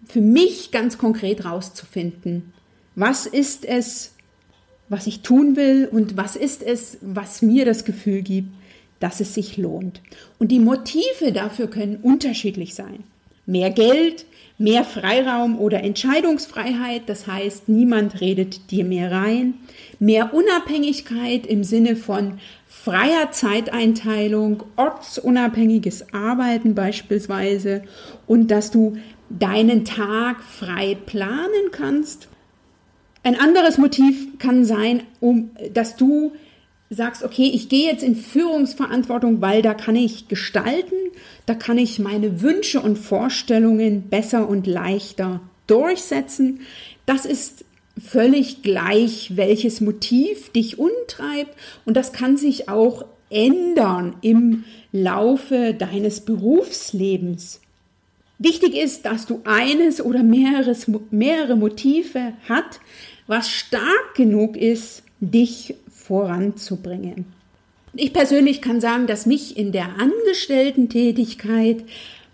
für 0.08 0.19
mich 0.19 0.71
ganz 0.71 0.97
konkret 0.97 1.45
rauszufinden, 1.45 2.54
was 2.95 3.27
ist 3.27 3.65
es, 3.65 4.15
was 4.89 5.06
ich 5.06 5.21
tun 5.21 5.56
will 5.58 5.88
und 5.91 6.17
was 6.17 6.36
ist 6.36 6.63
es, 6.63 6.97
was 7.01 7.43
mir 7.43 7.63
das 7.63 7.86
Gefühl 7.86 8.23
gibt, 8.23 8.49
dass 8.99 9.19
es 9.19 9.36
sich 9.36 9.58
lohnt. 9.58 10.01
Und 10.39 10.47
die 10.47 10.60
Motive 10.60 11.34
dafür 11.34 11.67
können 11.67 11.97
unterschiedlich 11.97 12.73
sein. 12.73 13.04
Mehr 13.45 13.69
Geld, 13.69 14.25
mehr 14.58 14.86
Freiraum 14.86 15.60
oder 15.60 15.84
Entscheidungsfreiheit, 15.84 17.04
das 17.06 17.27
heißt, 17.27 17.69
niemand 17.69 18.21
redet 18.21 18.71
dir 18.71 18.86
mehr 18.86 19.12
rein. 19.12 19.54
Mehr 20.01 20.33
Unabhängigkeit 20.33 21.45
im 21.45 21.63
Sinne 21.63 21.95
von 21.95 22.39
freier 22.65 23.29
Zeiteinteilung, 23.29 24.63
ortsunabhängiges 24.75 26.11
Arbeiten 26.11 26.73
beispielsweise 26.73 27.83
und 28.25 28.49
dass 28.49 28.71
du 28.71 28.97
deinen 29.29 29.85
Tag 29.85 30.41
frei 30.41 30.97
planen 31.05 31.69
kannst. 31.71 32.29
Ein 33.21 33.39
anderes 33.39 33.77
Motiv 33.77 34.39
kann 34.39 34.65
sein, 34.65 35.03
um, 35.19 35.51
dass 35.71 35.97
du 35.97 36.31
sagst, 36.89 37.23
okay, 37.23 37.51
ich 37.53 37.69
gehe 37.69 37.85
jetzt 37.85 38.01
in 38.01 38.15
Führungsverantwortung, 38.15 39.39
weil 39.39 39.61
da 39.61 39.75
kann 39.75 39.95
ich 39.95 40.29
gestalten, 40.29 40.95
da 41.45 41.53
kann 41.53 41.77
ich 41.77 41.99
meine 41.99 42.41
Wünsche 42.41 42.81
und 42.81 42.97
Vorstellungen 42.97 44.09
besser 44.09 44.49
und 44.49 44.65
leichter 44.65 45.41
durchsetzen. 45.67 46.61
Das 47.05 47.27
ist 47.27 47.65
völlig 48.03 48.61
gleich, 48.61 49.35
welches 49.35 49.81
Motiv 49.81 50.51
dich 50.51 50.79
untreibt 50.79 51.55
und 51.85 51.95
das 51.95 52.13
kann 52.13 52.37
sich 52.37 52.69
auch 52.69 53.05
ändern 53.29 54.15
im 54.21 54.65
Laufe 54.91 55.73
deines 55.73 56.21
Berufslebens. 56.21 57.61
Wichtig 58.37 58.75
ist, 58.75 59.05
dass 59.05 59.25
du 59.27 59.41
eines 59.43 60.03
oder 60.03 60.23
mehreres, 60.23 60.87
mehrere 61.11 61.55
Motive 61.55 62.33
hat, 62.49 62.79
was 63.27 63.49
stark 63.49 64.15
genug 64.15 64.57
ist, 64.57 65.03
dich 65.19 65.75
voranzubringen. 65.89 67.25
Ich 67.93 68.13
persönlich 68.13 68.61
kann 68.61 68.81
sagen, 68.81 69.05
dass 69.05 69.25
mich 69.25 69.57
in 69.57 69.71
der 69.71 69.89
Angestellten-Tätigkeit 69.99 71.83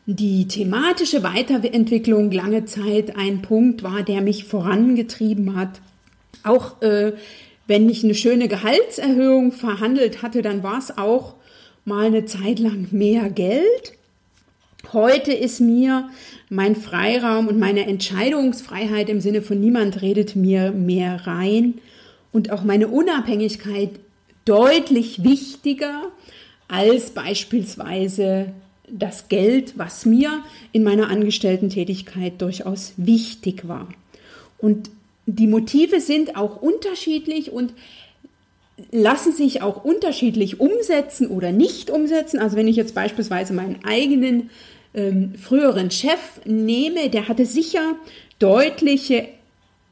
die 0.10 0.48
thematische 0.48 1.22
Weiterentwicklung 1.22 2.32
lange 2.32 2.64
Zeit 2.64 3.18
ein 3.18 3.42
Punkt 3.42 3.84
war, 3.84 4.04
der 4.04 4.22
mich 4.22 4.46
vorangetrieben 4.46 5.58
hat. 5.58 5.82
Auch 6.44 6.82
äh, 6.82 7.12
wenn 7.68 7.90
ich 7.90 8.06
eine 8.06 8.16
schöne 8.16 8.48
Gehaltserhöhung 8.48 9.52
verhandelt 9.52 10.22
hatte, 10.22 10.42
dann 10.42 10.64
war 10.64 10.78
es 10.78 10.98
auch 10.98 11.36
mal 11.84 12.06
eine 12.06 12.24
Zeit 12.24 12.60
lang 12.60 12.88
mehr 12.92 13.30
Geld. 13.30 13.94
Heute 14.94 15.34
ist 15.34 15.60
mir 15.60 16.10
mein 16.50 16.78
Freiraum 16.78 17.50
und 17.50 17.60
meine 17.60 17.86
Entscheidungsfreiheit 17.86 19.10
im 19.10 19.20
Sinne 19.20 19.42
von 19.42 19.60
niemand 19.60 20.02
redet 20.02 20.38
mir 20.38 20.72
mehr 20.72 21.28
rein 21.28 21.76
und 22.32 22.52
auch 22.52 22.64
meine 22.64 22.88
Unabhängigkeit 22.88 23.90
deutlich 24.46 25.26
wichtiger 25.26 26.04
als 26.70 27.10
beispielsweise 27.10 28.54
das 28.90 29.28
Geld, 29.28 29.78
was 29.78 30.06
mir 30.06 30.44
in 30.72 30.84
meiner 30.84 31.10
Angestellten-Tätigkeit 31.10 32.42
durchaus 32.42 32.94
wichtig 32.98 33.68
war. 33.68 33.90
Und 34.58 34.90
die 35.26 35.48
Motive 35.48 36.00
sind 36.00 36.38
auch 36.38 36.62
unterschiedlich 36.62 37.52
und 37.52 37.74
lassen 38.92 39.34
sich 39.34 39.62
auch 39.62 39.84
unterschiedlich 39.84 40.60
umsetzen 40.60 41.28
oder 41.28 41.52
nicht 41.52 41.90
umsetzen. 41.90 42.40
Also 42.40 42.56
wenn 42.56 42.68
ich 42.68 42.76
jetzt 42.76 42.96
beispielsweise 42.96 43.54
meinen 43.54 43.84
eigenen 43.84 44.50
ähm, 44.94 45.34
früheren 45.36 45.92
Chef 45.92 46.20
nehme, 46.46 47.10
der 47.10 47.28
hatte 47.28 47.46
sicher 47.46 47.96
deutliche 48.40 49.28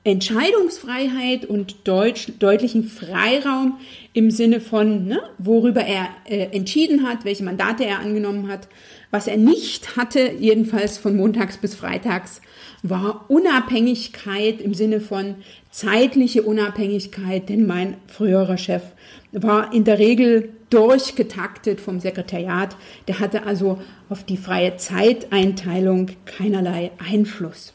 Entscheidungsfreiheit 0.06 1.46
und 1.46 1.88
deutsch, 1.88 2.32
deutlichen 2.38 2.84
Freiraum 2.84 3.80
im 4.14 4.30
Sinne 4.30 4.62
von, 4.62 5.08
ne, 5.08 5.20
worüber 5.40 5.82
er 5.82 6.08
äh, 6.26 6.56
entschieden 6.56 7.08
hat, 7.08 7.26
welche 7.26 7.44
Mandate 7.44 7.86
er 7.86 8.00
angenommen 8.00 8.48
hat. 8.48 8.68
Was 9.10 9.26
er 9.28 9.38
nicht 9.38 9.98
hatte, 9.98 10.32
jedenfalls 10.40 11.00
von 11.00 11.18
montags 11.18 11.58
bis 11.58 11.74
freitags, 11.74 12.42
war 12.84 13.26
Unabhängigkeit 13.30 14.62
im 14.62 14.76
Sinne 14.76 15.02
von 15.02 15.36
zeitliche 15.72 16.44
Unabhängigkeit, 16.44 17.50
denn 17.50 17.66
mein 17.66 17.98
früherer 18.06 18.60
Chef 18.60 18.84
war 19.32 19.74
in 19.74 19.86
der 19.86 19.98
Regel 19.98 20.50
durchgetaktet 20.70 21.82
vom 21.82 22.00
Sekretariat. 22.00 22.78
Der 23.08 23.20
hatte 23.20 23.44
also 23.44 23.82
auf 24.10 24.24
die 24.24 24.38
freie 24.38 24.78
Zeiteinteilung 24.78 26.12
keinerlei 26.26 26.92
Einfluss. 27.00 27.75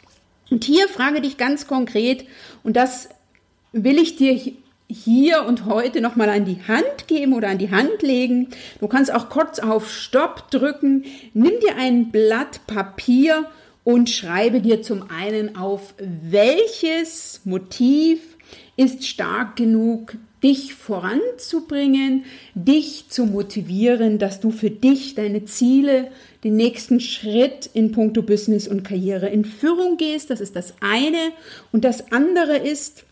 Und 0.51 0.65
hier 0.65 0.89
frage 0.89 1.21
dich 1.21 1.37
ganz 1.37 1.67
konkret, 1.67 2.27
und 2.63 2.77
das 2.77 3.09
will 3.73 3.99
ich 3.99 4.17
dir 4.17 4.39
hier 4.89 5.47
und 5.47 5.67
heute 5.67 6.01
nochmal 6.01 6.29
an 6.29 6.45
die 6.45 6.59
Hand 6.67 7.07
geben 7.07 7.33
oder 7.33 7.49
an 7.49 7.59
die 7.59 7.71
Hand 7.71 8.03
legen. 8.03 8.49
Du 8.81 8.89
kannst 8.89 9.15
auch 9.15 9.29
kurz 9.29 9.61
auf 9.61 9.91
Stopp 9.91 10.51
drücken. 10.51 11.05
Nimm 11.33 11.53
dir 11.61 11.77
ein 11.79 12.11
Blatt 12.11 12.67
Papier 12.67 13.47
und 13.85 14.11
schreibe 14.11 14.61
dir 14.61 14.83
zum 14.83 15.05
einen 15.11 15.57
auf, 15.57 15.95
welches 15.99 17.43
Motiv 17.45 18.21
ist 18.77 19.07
stark 19.07 19.57
genug, 19.57 20.17
dich 20.43 20.75
voranzubringen, 20.75 22.25
dich 22.55 23.09
zu 23.09 23.27
motivieren, 23.27 24.19
dass 24.19 24.41
du 24.41 24.51
für 24.51 24.71
dich 24.71 25.15
deine 25.15 25.45
Ziele, 25.45 26.11
den 26.45 26.57
nächsten 26.57 27.01
Schritt 27.01 27.69
in 27.75 27.93
puncto 27.93 28.23
Business 28.23 28.67
und 28.67 28.83
Karriere 28.83 29.29
in 29.29 29.45
Führung 29.45 29.97
gehst. 29.97 30.31
Das 30.31 30.41
ist 30.41 30.57
das 30.57 30.75
eine. 30.81 31.33
Und 31.73 31.85
das 31.85 32.13
andere 32.13 32.57
ist, 32.57 33.05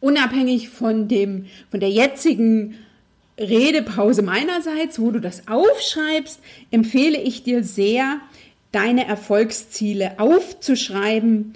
unabhängig 0.00 0.68
von 0.68 1.08
dem, 1.08 1.46
von 1.70 1.80
der 1.80 1.90
jetzigen 1.90 2.74
Redepause 3.38 4.22
meinerseits, 4.22 5.00
wo 5.00 5.10
du 5.10 5.20
das 5.20 5.48
aufschreibst, 5.48 6.40
empfehle 6.70 7.20
ich 7.20 7.42
dir 7.42 7.64
sehr, 7.64 8.20
deine 8.72 9.06
Erfolgsziele 9.06 10.18
aufzuschreiben 10.18 11.54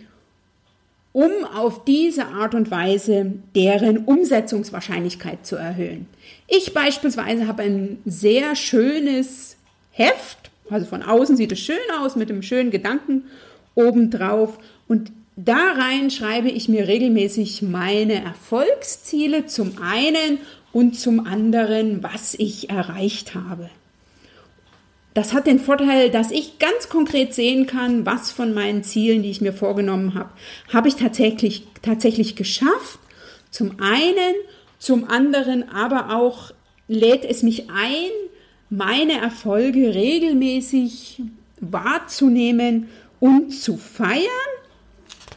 um 1.13 1.45
auf 1.45 1.85
diese 1.85 2.27
Art 2.27 2.55
und 2.55 2.71
Weise 2.71 3.33
deren 3.55 3.99
Umsetzungswahrscheinlichkeit 3.99 5.47
zu 5.47 5.57
erhöhen. 5.57 6.07
Ich 6.49 6.73
beispielsweise 6.73 7.47
habe 7.47 7.63
ein 7.63 7.99
sehr 8.07 8.57
schönes 8.57 9.57
Heft, 9.91 10.51
also 10.73 10.87
von 10.87 11.03
außen 11.03 11.37
sieht 11.37 11.53
es 11.53 11.61
schön 11.61 11.77
aus 12.01 12.17
mit 12.17 12.31
einem 12.31 12.43
schönen 12.43 12.71
Gedanken 12.71 13.25
obendrauf 13.75 14.59
und 14.89 15.13
da 15.37 15.73
rein 15.73 16.11
schreibe 16.11 16.51
ich 16.51 16.69
mir 16.69 16.89
regelmäßig 16.89 17.63
meine 17.63 18.23
Erfolgsziele 18.23 19.47
zum 19.47 19.79
einen 19.83 20.39
und 20.73 20.99
zum 20.99 21.27
anderen, 21.27 22.03
was 22.03 22.35
ich 22.35 22.71
erreicht 22.71 23.35
habe. 23.35 23.71
Das 25.15 25.35
hat 25.35 25.47
den 25.47 25.59
Vorteil, 25.59 26.11
dass 26.11 26.31
ich 26.31 26.59
ganz 26.59 26.89
konkret 26.89 27.35
sehen 27.35 27.67
kann, 27.67 28.07
was 28.07 28.31
von 28.31 28.55
meinen 28.55 28.83
Zielen, 28.83 29.23
die 29.23 29.31
ich 29.31 29.43
mir 29.43 29.53
vorgenommen 29.53 30.15
habe, 30.15 30.31
habe 30.73 30.89
ich 30.89 30.97
tatsächlich, 30.97 31.67
tatsächlich 31.83 32.35
geschafft. 32.35 32.99
Zum 33.51 33.79
einen, 33.81 34.35
zum 34.79 35.09
anderen 35.09 35.69
aber 35.69 36.17
auch 36.17 36.53
lädt 36.89 37.25
es 37.27 37.43
mich 37.43 37.71
ein, 37.71 38.11
meine 38.73 39.21
Erfolge 39.21 39.95
regelmäßig 39.95 41.21
wahrzunehmen 41.61 42.89
und 43.21 43.51
zu 43.51 43.77
feiern. 43.77 44.23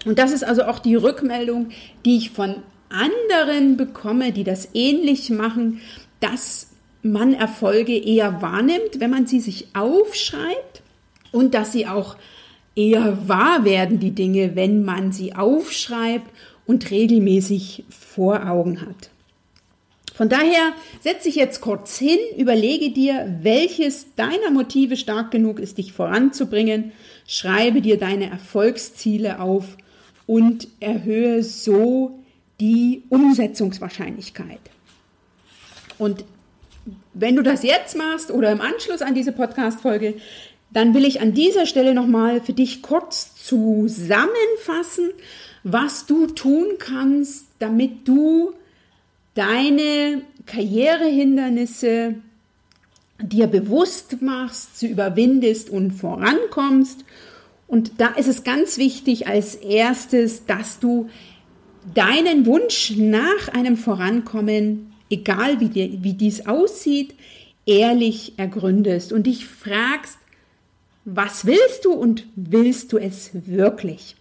Und 0.06 0.20
das 0.20 0.32
ist 0.32 0.46
also 0.46 0.64
auch 0.64 0.80
die 0.80 0.96
Rückmeldung, 0.96 1.70
die 2.06 2.16
ich 2.16 2.30
von 2.30 2.56
anderen 2.88 3.76
bekomme, 3.76 4.32
die 4.32 4.46
das 4.46 4.70
ähnlich 4.74 5.32
machen, 5.32 5.82
dass 6.22 6.70
man 7.04 7.34
Erfolge 7.34 7.98
eher 7.98 8.42
wahrnimmt, 8.42 9.00
wenn 9.00 9.12
man 9.12 9.28
sie 9.28 9.42
sich 9.42 9.68
aufschreibt 9.76 10.82
und 11.34 11.54
dass 11.54 11.74
sie 11.74 11.88
auch 11.88 12.16
eher 12.74 13.28
wahr 13.28 13.66
werden, 13.66 14.00
die 14.00 14.12
Dinge, 14.12 14.56
wenn 14.56 14.86
man 14.86 15.12
sie 15.12 15.36
aufschreibt 15.36 16.32
und 16.66 16.90
regelmäßig 16.90 17.84
vor 17.90 18.48
Augen 18.48 18.80
hat. 18.80 19.10
Von 20.16 20.30
daher 20.30 20.72
setze 21.02 21.28
ich 21.28 21.36
jetzt 21.36 21.60
kurz 21.60 21.98
hin, 21.98 22.18
überlege 22.38 22.90
dir, 22.92 23.38
welches 23.42 24.16
deiner 24.16 24.50
Motive 24.50 24.96
stark 24.96 25.30
genug 25.30 25.60
ist, 25.60 25.78
dich 25.78 25.92
voranzubringen, 25.92 26.94
schreibe 27.28 27.82
dir 27.82 27.98
deine 27.98 28.30
Erfolgsziele 28.30 29.42
auf 29.42 29.76
und 30.26 30.70
erhöhe 30.80 31.44
so 31.44 32.18
die 32.62 33.04
Umsetzungswahrscheinlichkeit. 33.10 34.62
Und 35.98 36.24
wenn 37.14 37.36
du 37.36 37.42
das 37.42 37.64
jetzt 37.64 37.98
machst 37.98 38.32
oder 38.32 38.54
im 38.54 38.62
Anschluss 38.62 39.02
an 39.02 39.16
diese 39.16 39.34
Podcast-Folge, 39.34 40.16
dann 40.72 40.94
will 40.94 41.04
ich 41.04 41.20
an 41.20 41.34
dieser 41.34 41.66
Stelle 41.66 41.94
nochmal 41.94 42.40
für 42.40 42.54
dich 42.54 42.82
kurz 42.82 43.36
zusammenfassen, 43.36 45.10
was 45.64 46.06
du 46.06 46.28
tun 46.28 46.68
kannst, 46.80 47.48
damit 47.60 48.08
du 48.08 48.54
deine 49.36 50.22
Karrierehindernisse 50.46 52.16
dir 53.22 53.48
bewusst 53.48 54.22
machst, 54.22 54.78
zu 54.78 54.88
überwindest 54.88 55.70
und 55.70 55.92
vorankommst. 55.92 57.06
Und 57.68 57.94
da 58.00 58.08
ist 58.10 58.28
es 58.28 58.44
ganz 58.44 58.78
wichtig 58.78 59.28
als 59.28 59.56
erstes, 59.56 60.46
dass 60.46 60.80
du 60.80 61.10
deinen 61.94 62.46
Wunsch 62.46 62.94
nach 62.98 63.50
einem 63.54 63.78
Vorankommen 63.78 64.94
egal 65.10 65.60
wie, 65.60 65.70
dir, 65.70 66.04
wie 66.04 66.14
dies 66.14 66.46
aussieht, 66.46 67.16
ehrlich 67.66 68.34
ergründest 68.38 69.14
und 69.14 69.24
dich 69.28 69.46
fragst, 69.46 70.18
was 71.06 71.46
willst 71.46 71.86
du 71.86 71.94
und 71.94 72.26
willst 72.36 72.92
du 72.92 72.98
es 72.98 73.32
wirklich? 73.34 74.16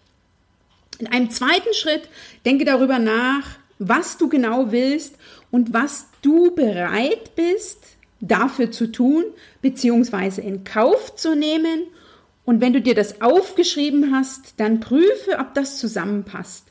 In 0.99 1.07
einem 1.07 1.31
zweiten 1.31 1.73
Schritt 1.73 2.09
denke 2.45 2.65
darüber 2.65 2.99
nach, 2.99 3.59
was 3.79 4.19
du 4.19 4.29
genau 4.29 4.73
willst 4.73 5.17
und 5.51 5.73
was 5.73 6.07
du 6.23 6.55
bereit 6.55 7.35
bist 7.37 7.79
dafür 8.21 8.71
zu 8.71 8.91
tun, 8.91 9.25
beziehungsweise 9.63 10.41
in 10.41 10.65
Kauf 10.65 11.15
zu 11.17 11.35
nehmen. 11.35 11.85
Und 12.45 12.61
wenn 12.61 12.73
du 12.73 12.81
dir 12.81 12.95
das 12.95 13.21
aufgeschrieben 13.21 14.15
hast, 14.15 14.55
dann 14.59 14.81
prüfe, 14.81 15.39
ob 15.39 15.55
das 15.55 15.79
zusammenpasst. 15.79 16.67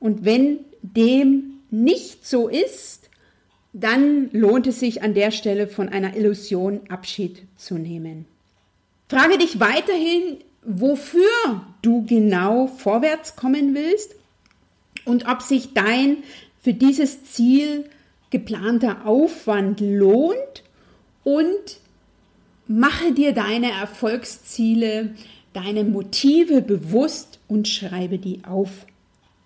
Und 0.00 0.24
wenn 0.24 0.60
dem 0.82 1.60
nicht 1.70 2.26
so 2.26 2.48
ist, 2.48 3.08
dann 3.72 4.30
lohnt 4.32 4.66
es 4.66 4.80
sich 4.80 5.02
an 5.02 5.14
der 5.14 5.30
Stelle 5.30 5.66
von 5.66 5.88
einer 5.88 6.16
Illusion 6.16 6.82
Abschied 6.88 7.42
zu 7.56 7.74
nehmen. 7.74 8.26
Frage 9.08 9.38
dich 9.38 9.58
weiterhin, 9.60 10.38
wofür 10.62 11.28
du 11.82 12.04
genau 12.06 12.68
vorwärts 12.68 13.36
kommen 13.36 13.74
willst 13.74 14.14
und 15.04 15.28
ob 15.28 15.42
sich 15.42 15.74
dein 15.74 16.18
für 16.64 16.72
dieses 16.72 17.24
Ziel 17.24 17.84
geplanter 18.30 19.06
Aufwand 19.06 19.80
lohnt 19.80 20.64
und 21.22 21.78
mache 22.66 23.12
dir 23.12 23.32
deine 23.32 23.70
Erfolgsziele, 23.70 25.10
deine 25.52 25.84
Motive 25.84 26.62
bewusst 26.62 27.38
und 27.48 27.68
schreibe 27.68 28.16
die 28.16 28.40
auf. 28.48 28.86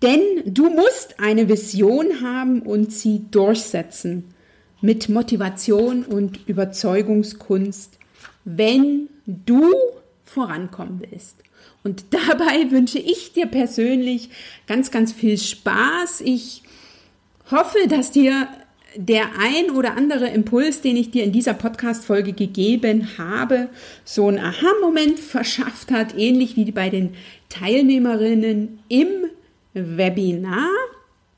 Denn 0.01 0.21
du 0.47 0.71
musst 0.71 1.19
eine 1.19 1.49
Vision 1.49 2.23
haben 2.23 2.63
und 2.63 2.93
sie 2.93 3.25
durchsetzen 3.33 4.33
mit 4.81 5.09
Motivation 5.09 6.05
und 6.05 6.49
Überzeugungskunst, 6.49 7.99
wenn 8.45 9.09
du 9.27 9.75
vorankommen 10.25 11.03
willst. 11.11 11.35
Und 11.83 12.05
dabei 12.11 12.71
wünsche 12.71 13.01
ich 13.01 13.33
dir 13.33 13.47
persönlich 13.47 14.31
ganz, 14.69 14.93
ganz 14.93 15.13
viel 15.13 15.37
Spaß. 15.37 16.21
Ich 16.21 16.63
hoffe, 17.51 17.89
dass 17.89 18.11
dir 18.11 18.49
der 18.97 19.27
ein 19.39 19.71
oder 19.71 19.97
andere 19.97 20.29
Impuls, 20.29 20.81
den 20.81 20.97
ich 20.97 21.11
dir 21.11 21.25
in 21.25 21.33
dieser 21.33 21.55
Podcast-Folge 21.55 22.33
gegeben 22.33 23.19
habe, 23.19 23.69
so 24.05 24.27
einen 24.29 24.39
Aha-Moment 24.39 25.19
verschafft 25.21 25.91
hat, 25.91 26.17
ähnlich 26.17 26.57
wie 26.57 26.71
bei 26.73 26.89
den 26.89 27.15
Teilnehmerinnen 27.49 28.81
im 28.89 29.09
Webinar, 29.75 30.71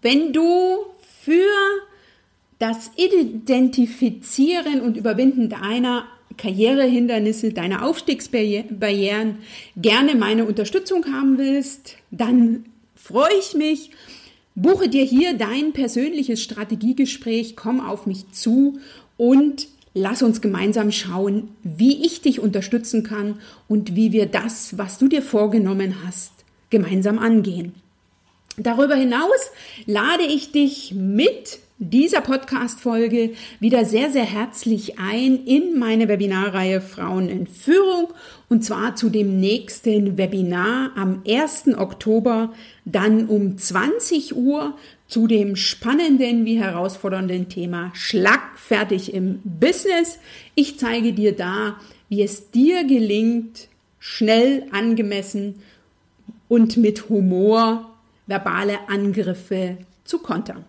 wenn 0.00 0.32
du 0.32 0.78
für 1.22 1.50
das 2.58 2.90
Identifizieren 2.96 4.80
und 4.80 4.96
Überwinden 4.96 5.48
deiner 5.48 6.06
Karrierehindernisse, 6.36 7.52
deiner 7.52 7.84
Aufstiegsbarrieren 7.84 9.38
gerne 9.76 10.14
meine 10.14 10.44
Unterstützung 10.44 11.04
haben 11.12 11.36
willst, 11.38 11.96
dann 12.10 12.64
freue 12.94 13.34
ich 13.38 13.54
mich. 13.54 13.90
Buche 14.60 14.90
dir 14.90 15.04
hier 15.04 15.38
dein 15.38 15.72
persönliches 15.72 16.42
Strategiegespräch, 16.42 17.56
komm 17.56 17.80
auf 17.80 18.04
mich 18.04 18.30
zu 18.32 18.78
und 19.16 19.68
lass 19.94 20.22
uns 20.22 20.42
gemeinsam 20.42 20.92
schauen, 20.92 21.48
wie 21.62 22.04
ich 22.04 22.20
dich 22.20 22.40
unterstützen 22.40 23.02
kann 23.02 23.40
und 23.68 23.96
wie 23.96 24.12
wir 24.12 24.26
das, 24.26 24.76
was 24.76 24.98
du 24.98 25.08
dir 25.08 25.22
vorgenommen 25.22 26.04
hast, 26.04 26.32
gemeinsam 26.68 27.18
angehen. 27.18 27.74
Darüber 28.58 28.96
hinaus 28.96 29.50
lade 29.86 30.24
ich 30.24 30.52
dich 30.52 30.92
mit 30.94 31.60
dieser 31.82 32.20
Podcast-Folge 32.20 33.32
wieder 33.58 33.86
sehr, 33.86 34.10
sehr 34.10 34.24
herzlich 34.24 34.98
ein 34.98 35.46
in 35.46 35.78
meine 35.78 36.08
Webinarreihe 36.08 36.82
Frauen 36.82 37.30
in 37.30 37.46
Führung 37.46 38.08
und 38.50 38.62
zwar 38.62 38.96
zu 38.96 39.08
dem 39.08 39.40
nächsten 39.40 40.18
Webinar 40.18 40.90
am 40.94 41.22
1. 41.26 41.78
Oktober, 41.78 42.52
dann 42.84 43.28
um 43.28 43.56
20 43.56 44.36
Uhr 44.36 44.76
zu 45.08 45.26
dem 45.26 45.56
spannenden 45.56 46.44
wie 46.44 46.60
herausfordernden 46.60 47.48
Thema 47.48 47.92
Schlagfertig 47.94 49.14
im 49.14 49.40
Business. 49.42 50.18
Ich 50.54 50.78
zeige 50.78 51.14
dir 51.14 51.34
da, 51.34 51.76
wie 52.10 52.22
es 52.22 52.50
dir 52.50 52.84
gelingt, 52.84 53.68
schnell, 53.98 54.66
angemessen 54.70 55.62
und 56.46 56.76
mit 56.76 57.08
Humor 57.08 57.90
verbale 58.26 58.86
Angriffe 58.88 59.78
zu 60.04 60.18
kontern. 60.18 60.66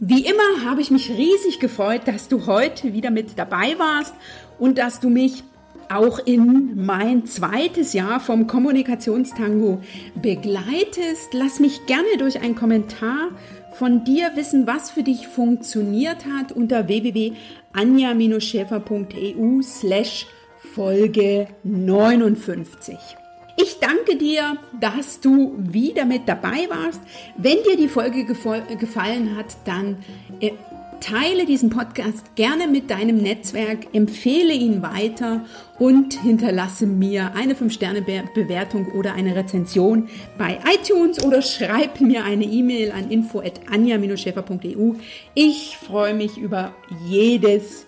Wie 0.00 0.24
immer 0.24 0.64
habe 0.64 0.80
ich 0.80 0.92
mich 0.92 1.10
riesig 1.10 1.58
gefreut, 1.58 2.02
dass 2.06 2.28
du 2.28 2.46
heute 2.46 2.92
wieder 2.92 3.10
mit 3.10 3.36
dabei 3.36 3.76
warst 3.78 4.14
und 4.58 4.78
dass 4.78 5.00
du 5.00 5.10
mich 5.10 5.42
auch 5.88 6.20
in 6.20 6.86
mein 6.86 7.26
zweites 7.26 7.94
Jahr 7.94 8.20
vom 8.20 8.46
Kommunikationstango 8.46 9.82
begleitest. 10.14 11.32
Lass 11.32 11.58
mich 11.58 11.84
gerne 11.86 12.16
durch 12.18 12.40
einen 12.40 12.54
Kommentar 12.54 13.30
von 13.72 14.04
dir 14.04 14.36
wissen, 14.36 14.68
was 14.68 14.90
für 14.90 15.02
dich 15.02 15.26
funktioniert 15.26 16.26
hat 16.26 16.52
unter 16.52 16.86
www.anja-schäfer.eu 16.86 19.62
slash 19.62 20.28
Folge 20.74 21.48
59. 21.64 23.17
Ich 23.60 23.80
danke 23.80 24.16
dir, 24.16 24.56
dass 24.80 25.18
du 25.20 25.54
wieder 25.58 26.04
mit 26.04 26.28
dabei 26.28 26.68
warst. 26.68 27.00
Wenn 27.36 27.56
dir 27.64 27.76
die 27.76 27.88
Folge 27.88 28.24
gefallen 28.24 29.36
hat, 29.36 29.56
dann 29.64 29.96
äh, 30.40 30.52
teile 31.00 31.44
diesen 31.44 31.68
Podcast 31.68 32.36
gerne 32.36 32.68
mit 32.68 32.88
deinem 32.88 33.16
Netzwerk, 33.16 33.92
empfehle 33.92 34.52
ihn 34.52 34.80
weiter 34.82 35.44
und 35.80 36.14
hinterlasse 36.14 36.86
mir 36.86 37.32
eine 37.34 37.54
5-Sterne-Bewertung 37.54 38.92
oder 38.92 39.14
eine 39.14 39.34
Rezension 39.34 40.08
bei 40.38 40.60
iTunes 40.72 41.24
oder 41.24 41.42
schreib 41.42 42.00
mir 42.00 42.22
eine 42.24 42.44
E-Mail 42.44 42.92
an 42.92 43.10
info.anja-schäfer.eu. 43.10 44.94
Ich 45.34 45.76
freue 45.78 46.14
mich 46.14 46.38
über 46.38 46.76
jedes 47.08 47.86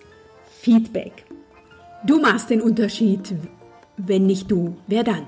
Feedback. 0.59 1.23
Du 2.05 2.19
machst 2.19 2.49
den 2.49 2.59
Unterschied. 2.61 3.35
Wenn 3.95 4.25
nicht 4.25 4.51
du, 4.51 4.75
wer 4.87 5.03
dann? 5.03 5.27